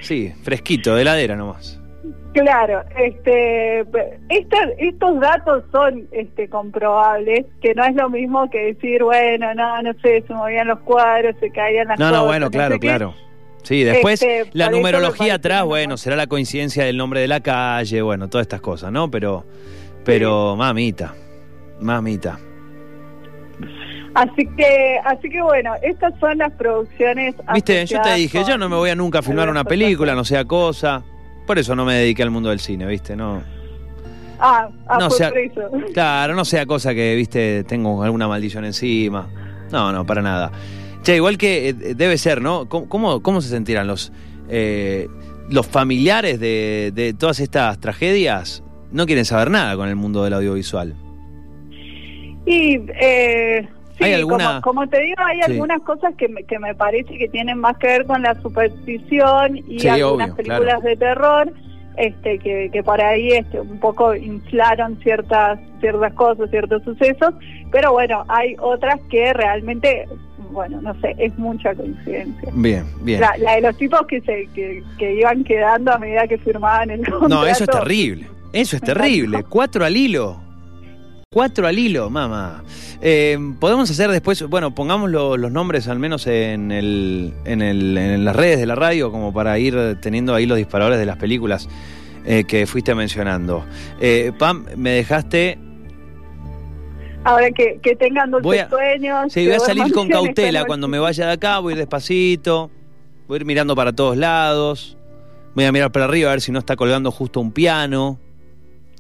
Sí, 0.02 0.32
fresquito, 0.44 0.94
de 0.94 1.02
heladera 1.02 1.36
nomás. 1.36 1.82
Claro, 2.44 2.84
este, 2.98 3.80
esta- 4.28 4.70
estos 4.78 5.20
datos 5.22 5.64
son 5.72 6.06
este, 6.12 6.50
comprobables, 6.50 7.46
que 7.62 7.74
no 7.74 7.86
es 7.86 7.96
lo 7.96 8.10
mismo 8.10 8.50
que 8.50 8.74
decir, 8.74 9.04
bueno, 9.04 9.54
no, 9.56 9.82
no 9.82 9.94
sé, 10.04 10.22
se 10.28 10.34
movían 10.34 10.68
los 10.68 10.80
cuadros, 10.80 11.34
se 11.40 11.50
caían 11.52 11.88
las 11.88 11.98
No, 11.98 12.08
cosas. 12.08 12.20
no, 12.22 12.26
bueno, 12.28 12.46
sé 12.48 12.52
claro, 12.52 12.78
claro. 12.80 13.14
Sí, 13.64 13.84
después 13.86 14.22
Este, 14.22 14.50
la 14.52 14.70
numerología 14.70 15.36
atrás, 15.36 15.64
bueno, 15.64 15.70
bueno. 15.92 15.98
será 15.98 16.18
la 16.18 16.28
coincidencia 16.28 16.84
del 16.84 16.98
nombre 16.98 17.22
de 17.22 17.30
la 17.30 17.40
calle, 17.40 18.02
bueno, 18.02 18.28
todas 18.28 18.44
estas 18.46 18.60
cosas, 18.60 18.92
¿no? 18.92 19.10
Pero, 19.10 19.46
pero, 20.04 20.58
mamita. 20.58 21.16
Mamita. 21.80 22.38
Así 24.14 24.46
que, 24.58 24.98
así 25.06 25.30
que 25.30 25.42
bueno, 25.42 25.74
estas 25.82 26.14
son 26.20 26.38
las 26.38 26.52
producciones. 26.54 27.34
Viste, 27.54 27.86
yo 27.86 28.02
te 28.02 28.14
dije, 28.16 28.44
yo 28.46 28.58
no 28.58 28.68
me 28.70 28.76
voy 28.76 28.90
a 28.90 28.96
nunca 28.96 29.22
filmar 29.22 29.50
una 29.50 29.64
película, 29.64 30.16
no 30.16 30.24
sea 30.26 30.44
cosa. 30.46 31.04
Por 31.46 31.60
eso 31.60 31.76
no 31.76 31.86
me 31.86 31.96
dediqué 31.96 32.24
al 32.24 32.32
mundo 32.32 32.50
del 32.50 32.60
cine, 32.60 32.86
¿viste? 32.86 33.16
No. 33.16 33.44
Ah, 34.40 34.70
ah 34.88 34.98
no 35.00 35.10
sea, 35.10 35.32
Claro, 35.94 36.36
no 36.36 36.46
sea 36.46 36.66
cosa 36.66 36.94
que, 36.94 37.16
viste, 37.16 37.64
tengo 37.64 38.04
alguna 38.04 38.28
maldición 38.28 38.66
encima. 38.66 39.28
No, 39.72 39.92
no, 39.92 40.06
para 40.06 40.22
nada. 40.22 40.52
Che, 41.04 41.16
igual 41.16 41.38
que 41.38 41.70
eh, 41.70 41.74
debe 41.74 42.18
ser, 42.18 42.42
¿no? 42.42 42.68
¿Cómo, 42.68 43.22
cómo 43.22 43.42
se 43.42 43.50
sentirán 43.50 43.88
los, 43.88 44.12
eh, 44.50 45.08
los 45.50 45.68
familiares 45.68 46.40
de, 46.40 46.92
de 46.94 47.14
todas 47.14 47.40
estas 47.40 47.80
tragedias? 47.80 48.64
No 48.92 49.06
quieren 49.06 49.26
saber 49.26 49.52
nada 49.52 49.76
con 49.76 49.88
el 49.88 49.96
mundo 49.96 50.24
del 50.24 50.34
audiovisual. 50.34 50.96
Y 52.46 52.80
eh, 53.02 53.68
sí, 53.98 54.22
como, 54.62 54.88
te 54.88 55.00
digo, 55.02 55.22
hay 55.26 55.42
algunas 55.42 55.82
cosas 55.82 56.14
que 56.16 56.28
me, 56.28 56.44
que 56.44 56.60
me 56.60 56.76
parece 56.76 57.18
que 57.18 57.28
tienen 57.30 57.60
más 57.60 57.78
que 57.78 57.88
ver 57.88 58.06
con 58.06 58.22
la 58.22 58.40
superstición 58.42 59.58
y 59.68 59.88
algunas 59.88 60.32
películas 60.32 60.82
de 60.84 60.96
terror 60.96 61.52
este 61.98 62.40
que, 62.40 62.70
que 62.74 62.84
por 62.84 63.02
ahí 63.02 63.30
este, 63.30 63.60
un 63.60 63.80
poco 63.80 64.14
inflaron 64.16 64.98
ciertas 65.02 65.60
ciertas 65.80 66.14
cosas, 66.14 66.50
ciertos 66.50 66.84
sucesos, 66.84 67.34
pero 67.72 67.94
bueno, 67.94 68.26
hay 68.28 68.56
otras 68.60 69.00
que 69.10 69.32
realmente 69.34 70.06
bueno, 70.52 70.82
no 70.82 70.94
sé, 71.02 71.16
es 71.18 71.38
mucha 71.38 71.76
coincidencia. 71.76 72.50
Bien, 72.54 72.86
bien. 73.02 73.20
La, 73.20 73.56
de 73.56 73.62
los 73.62 73.78
tipos 73.78 74.06
que 74.08 74.22
se 74.22 74.48
que, 74.54 74.84
que, 74.98 75.16
iban 75.16 75.44
quedando 75.44 75.92
a 75.92 75.98
medida 75.98 76.28
que 76.28 76.38
firmaban 76.38 76.92
el 76.92 77.00
contrato. 77.00 77.28
No, 77.28 77.46
eso 77.46 77.66
es 77.66 77.70
terrible. 77.70 78.28
Eso 78.54 78.76
es 78.78 78.82
terrible. 78.82 79.44
Cuatro 79.44 79.84
al 79.84 79.98
hilo. 79.98 80.45
Cuatro 81.36 81.68
al 81.68 81.78
hilo, 81.78 82.10
mamá. 82.10 82.64
Eh, 83.02 83.38
podemos 83.60 83.92
hacer 83.92 84.10
después, 84.10 84.42
bueno, 84.44 84.74
pongamos 84.74 85.10
los 85.12 85.52
nombres 85.52 85.90
al 85.90 86.00
menos 86.00 86.28
en, 86.28 86.72
el, 86.72 87.34
en, 87.44 87.62
el, 87.62 87.98
en 87.98 88.24
las 88.24 88.34
redes 88.34 88.58
de 88.58 88.66
la 88.66 88.76
radio, 88.76 89.12
como 89.12 89.34
para 89.34 89.60
ir 89.60 89.98
teniendo 90.00 90.34
ahí 90.34 90.46
los 90.46 90.58
disparadores 90.58 90.98
de 90.98 91.06
las 91.06 91.18
películas 91.18 91.68
eh, 92.26 92.46
que 92.46 92.66
fuiste 92.66 92.96
mencionando. 92.96 93.66
Eh, 94.00 94.32
Pam, 94.40 94.66
me 94.78 94.92
dejaste 94.92 95.60
Ahora 97.26 97.52
que, 97.52 97.82
que 97.84 97.98
tengan 97.98 98.32
dulces 98.32 98.70
sueños. 98.70 99.34
Sí, 99.34 99.46
voy 99.46 99.56
a 99.56 99.60
salir 99.60 99.92
con 99.92 100.08
cautela 100.08 100.64
cuando 100.64 100.88
me 100.88 101.00
vaya 101.00 101.26
de 101.28 101.34
acá, 101.34 101.60
voy 101.60 101.74
a 101.74 101.76
ir 101.76 101.80
despacito, 101.80 102.72
voy 103.28 103.36
a 103.36 103.40
ir 103.42 103.46
mirando 103.46 103.76
para 103.76 103.92
todos 103.92 104.16
lados, 104.16 104.98
voy 105.54 105.66
a 105.66 105.74
mirar 105.74 105.92
para 105.92 106.06
arriba 106.06 106.30
a 106.30 106.32
ver 106.32 106.40
si 106.40 106.54
no 106.54 106.60
está 106.60 106.78
colgando 106.78 107.12
justo 107.12 107.42
un 107.42 107.52
piano. 107.52 108.22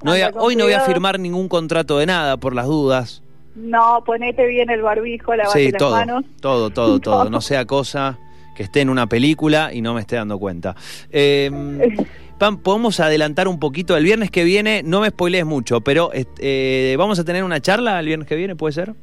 No 0.05 0.13
hoy 0.39 0.55
no 0.55 0.65
voy 0.65 0.73
a 0.73 0.81
firmar 0.81 1.19
ningún 1.19 1.47
contrato 1.47 1.97
de 1.97 2.05
nada 2.05 2.37
por 2.37 2.53
las 2.53 2.67
dudas. 2.67 3.23
No, 3.55 4.03
ponete 4.05 4.45
bien 4.45 4.69
el 4.69 4.81
barbijo, 4.81 5.33
lavate 5.33 5.59
sí, 5.59 5.71
las 5.71 5.79
todo, 5.79 5.91
manos. 5.91 6.25
Todo, 6.41 6.69
todo, 6.69 6.99
todo. 6.99 7.29
No. 7.29 7.41
sea 7.41 7.65
cosa 7.65 8.19
que 8.55 8.63
esté 8.63 8.81
en 8.81 8.89
una 8.89 9.07
película 9.07 9.73
y 9.73 9.81
no 9.81 9.93
me 9.93 10.01
esté 10.01 10.17
dando 10.17 10.37
cuenta. 10.37 10.75
Eh, 11.09 11.49
Pam, 12.37 12.57
podemos 12.57 12.99
adelantar 12.99 13.47
un 13.47 13.59
poquito. 13.59 13.95
El 13.95 14.03
viernes 14.03 14.29
que 14.29 14.43
viene, 14.43 14.83
no 14.83 14.99
me 14.99 15.09
spoilees 15.09 15.45
mucho, 15.45 15.81
pero 15.81 16.11
eh, 16.13 16.95
vamos 16.97 17.17
a 17.17 17.23
tener 17.23 17.43
una 17.45 17.61
charla 17.61 17.97
el 17.99 18.05
viernes 18.05 18.27
que 18.27 18.35
viene, 18.35 18.55
¿puede 18.55 18.73
ser? 18.73 18.93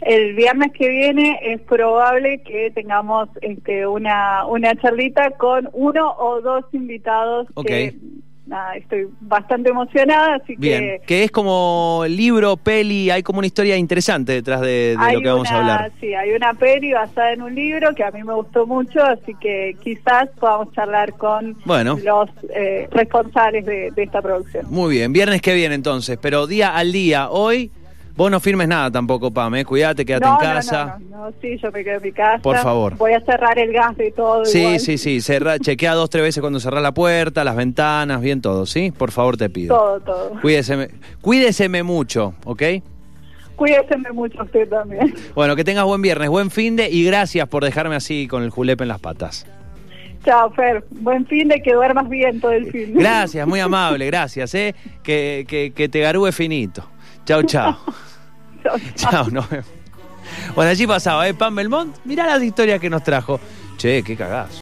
El 0.00 0.34
viernes 0.34 0.72
que 0.72 0.88
viene 0.88 1.38
es 1.42 1.60
probable 1.60 2.42
que 2.42 2.70
tengamos 2.70 3.28
este, 3.42 3.86
una, 3.86 4.46
una 4.46 4.74
charlita 4.76 5.32
con 5.32 5.68
uno 5.74 6.14
o 6.18 6.40
dos 6.40 6.64
invitados 6.72 7.48
que 7.66 7.94
nada, 8.50 8.74
estoy 8.74 9.08
bastante 9.20 9.70
emocionada, 9.70 10.34
así 10.34 10.56
Bien, 10.58 11.00
que... 11.06 11.24
es 11.24 11.30
como 11.30 12.04
libro, 12.08 12.56
peli, 12.56 13.08
hay 13.10 13.22
como 13.22 13.38
una 13.38 13.46
historia 13.46 13.76
interesante 13.76 14.32
detrás 14.32 14.60
de, 14.60 14.96
lo 15.12 15.20
que 15.20 15.28
vamos 15.28 15.50
a 15.50 15.58
hablar. 15.58 15.92
Sí, 16.00 16.12
hay 16.12 16.32
una 16.32 16.52
peli 16.54 16.92
basada 16.92 17.32
en 17.32 17.42
un 17.42 17.54
libro 17.54 17.94
que 17.94 18.04
a 18.04 18.10
mí 18.10 18.22
me 18.22 18.34
gustó 18.34 18.66
mucho, 18.66 19.02
así 19.02 19.34
que 19.40 19.76
quizás 19.80 20.28
podamos 20.38 20.72
charlar 20.74 21.14
con 21.16 21.56
los 21.64 22.28
eh, 22.54 22.88
responsables 22.90 23.64
de, 23.64 23.92
de 23.92 24.02
esta 24.02 24.20
producción. 24.20 24.66
Muy 24.68 24.96
bien, 24.96 25.12
viernes 25.12 25.40
que 25.40 25.54
viene 25.54 25.76
entonces, 25.76 26.18
pero 26.20 26.46
día 26.46 26.76
al 26.76 26.92
día, 26.92 27.30
hoy 27.30 27.70
Vos 28.20 28.30
no 28.30 28.38
firmes 28.38 28.68
nada 28.68 28.90
tampoco, 28.90 29.30
Pam, 29.30 29.54
¿eh? 29.54 29.64
Cuídate, 29.64 30.04
quédate 30.04 30.28
en 30.28 30.36
casa. 30.36 30.98
No, 31.00 31.16
no, 31.16 31.24
no, 31.24 31.34
sí, 31.40 31.56
yo 31.56 31.72
me 31.72 31.82
quedo 31.82 31.96
en 31.96 32.02
mi 32.02 32.12
casa. 32.12 32.42
Por 32.42 32.58
favor. 32.58 32.94
Voy 32.98 33.14
a 33.14 33.20
cerrar 33.22 33.58
el 33.58 33.72
gas 33.72 33.94
y 33.98 34.12
todo. 34.12 34.44
Sí, 34.44 34.78
sí, 34.78 34.98
sí. 34.98 35.22
Cerra, 35.22 35.58
chequea 35.58 35.94
dos, 35.94 36.10
tres 36.10 36.24
veces 36.24 36.42
cuando 36.42 36.60
cerrás 36.60 36.82
la 36.82 36.92
puerta, 36.92 37.44
las 37.44 37.56
ventanas, 37.56 38.20
bien 38.20 38.42
todo, 38.42 38.66
¿sí? 38.66 38.90
Por 38.90 39.10
favor, 39.10 39.38
te 39.38 39.48
pido. 39.48 39.74
Todo, 39.74 40.00
todo. 40.00 40.40
Cuídeseme, 40.42 40.90
cuídeseme 41.22 41.82
mucho, 41.82 42.34
¿ok? 42.44 42.62
Cuídeseme 43.56 44.12
mucho 44.12 44.42
usted 44.42 44.68
también. 44.68 45.14
Bueno, 45.34 45.56
que 45.56 45.64
tengas 45.64 45.86
buen 45.86 46.02
viernes, 46.02 46.28
buen 46.28 46.50
fin 46.50 46.76
de 46.76 46.90
y 46.90 47.02
gracias 47.06 47.48
por 47.48 47.64
dejarme 47.64 47.96
así 47.96 48.28
con 48.28 48.42
el 48.42 48.50
julepe 48.50 48.84
en 48.84 48.88
las 48.88 49.00
patas. 49.00 49.46
Chao, 50.26 50.50
Fer. 50.50 50.84
Buen 50.90 51.24
fin 51.24 51.48
de 51.48 51.62
que 51.62 51.72
duermas 51.72 52.06
bien 52.10 52.38
todo 52.38 52.52
el 52.52 52.70
fin. 52.70 52.92
Gracias, 52.96 53.48
muy 53.48 53.60
amable, 53.60 54.04
gracias, 54.04 54.54
¿eh? 54.54 54.74
Que, 55.02 55.46
que, 55.48 55.72
que 55.74 55.88
te 55.88 56.00
garúe 56.00 56.32
finito. 56.32 56.84
Chao, 57.30 57.44
chao. 57.44 57.76
Chao, 58.96 59.30
no. 59.30 59.46
Bueno, 60.56 60.70
allí 60.72 60.84
pasaba, 60.84 61.28
¿eh? 61.28 61.34
Pan 61.34 61.54
Belmont. 61.54 61.96
Mirá 62.04 62.26
las 62.26 62.42
historias 62.42 62.80
que 62.80 62.90
nos 62.90 63.04
trajo. 63.04 63.38
Che, 63.76 64.02
qué 64.02 64.16
cagazo. 64.16 64.58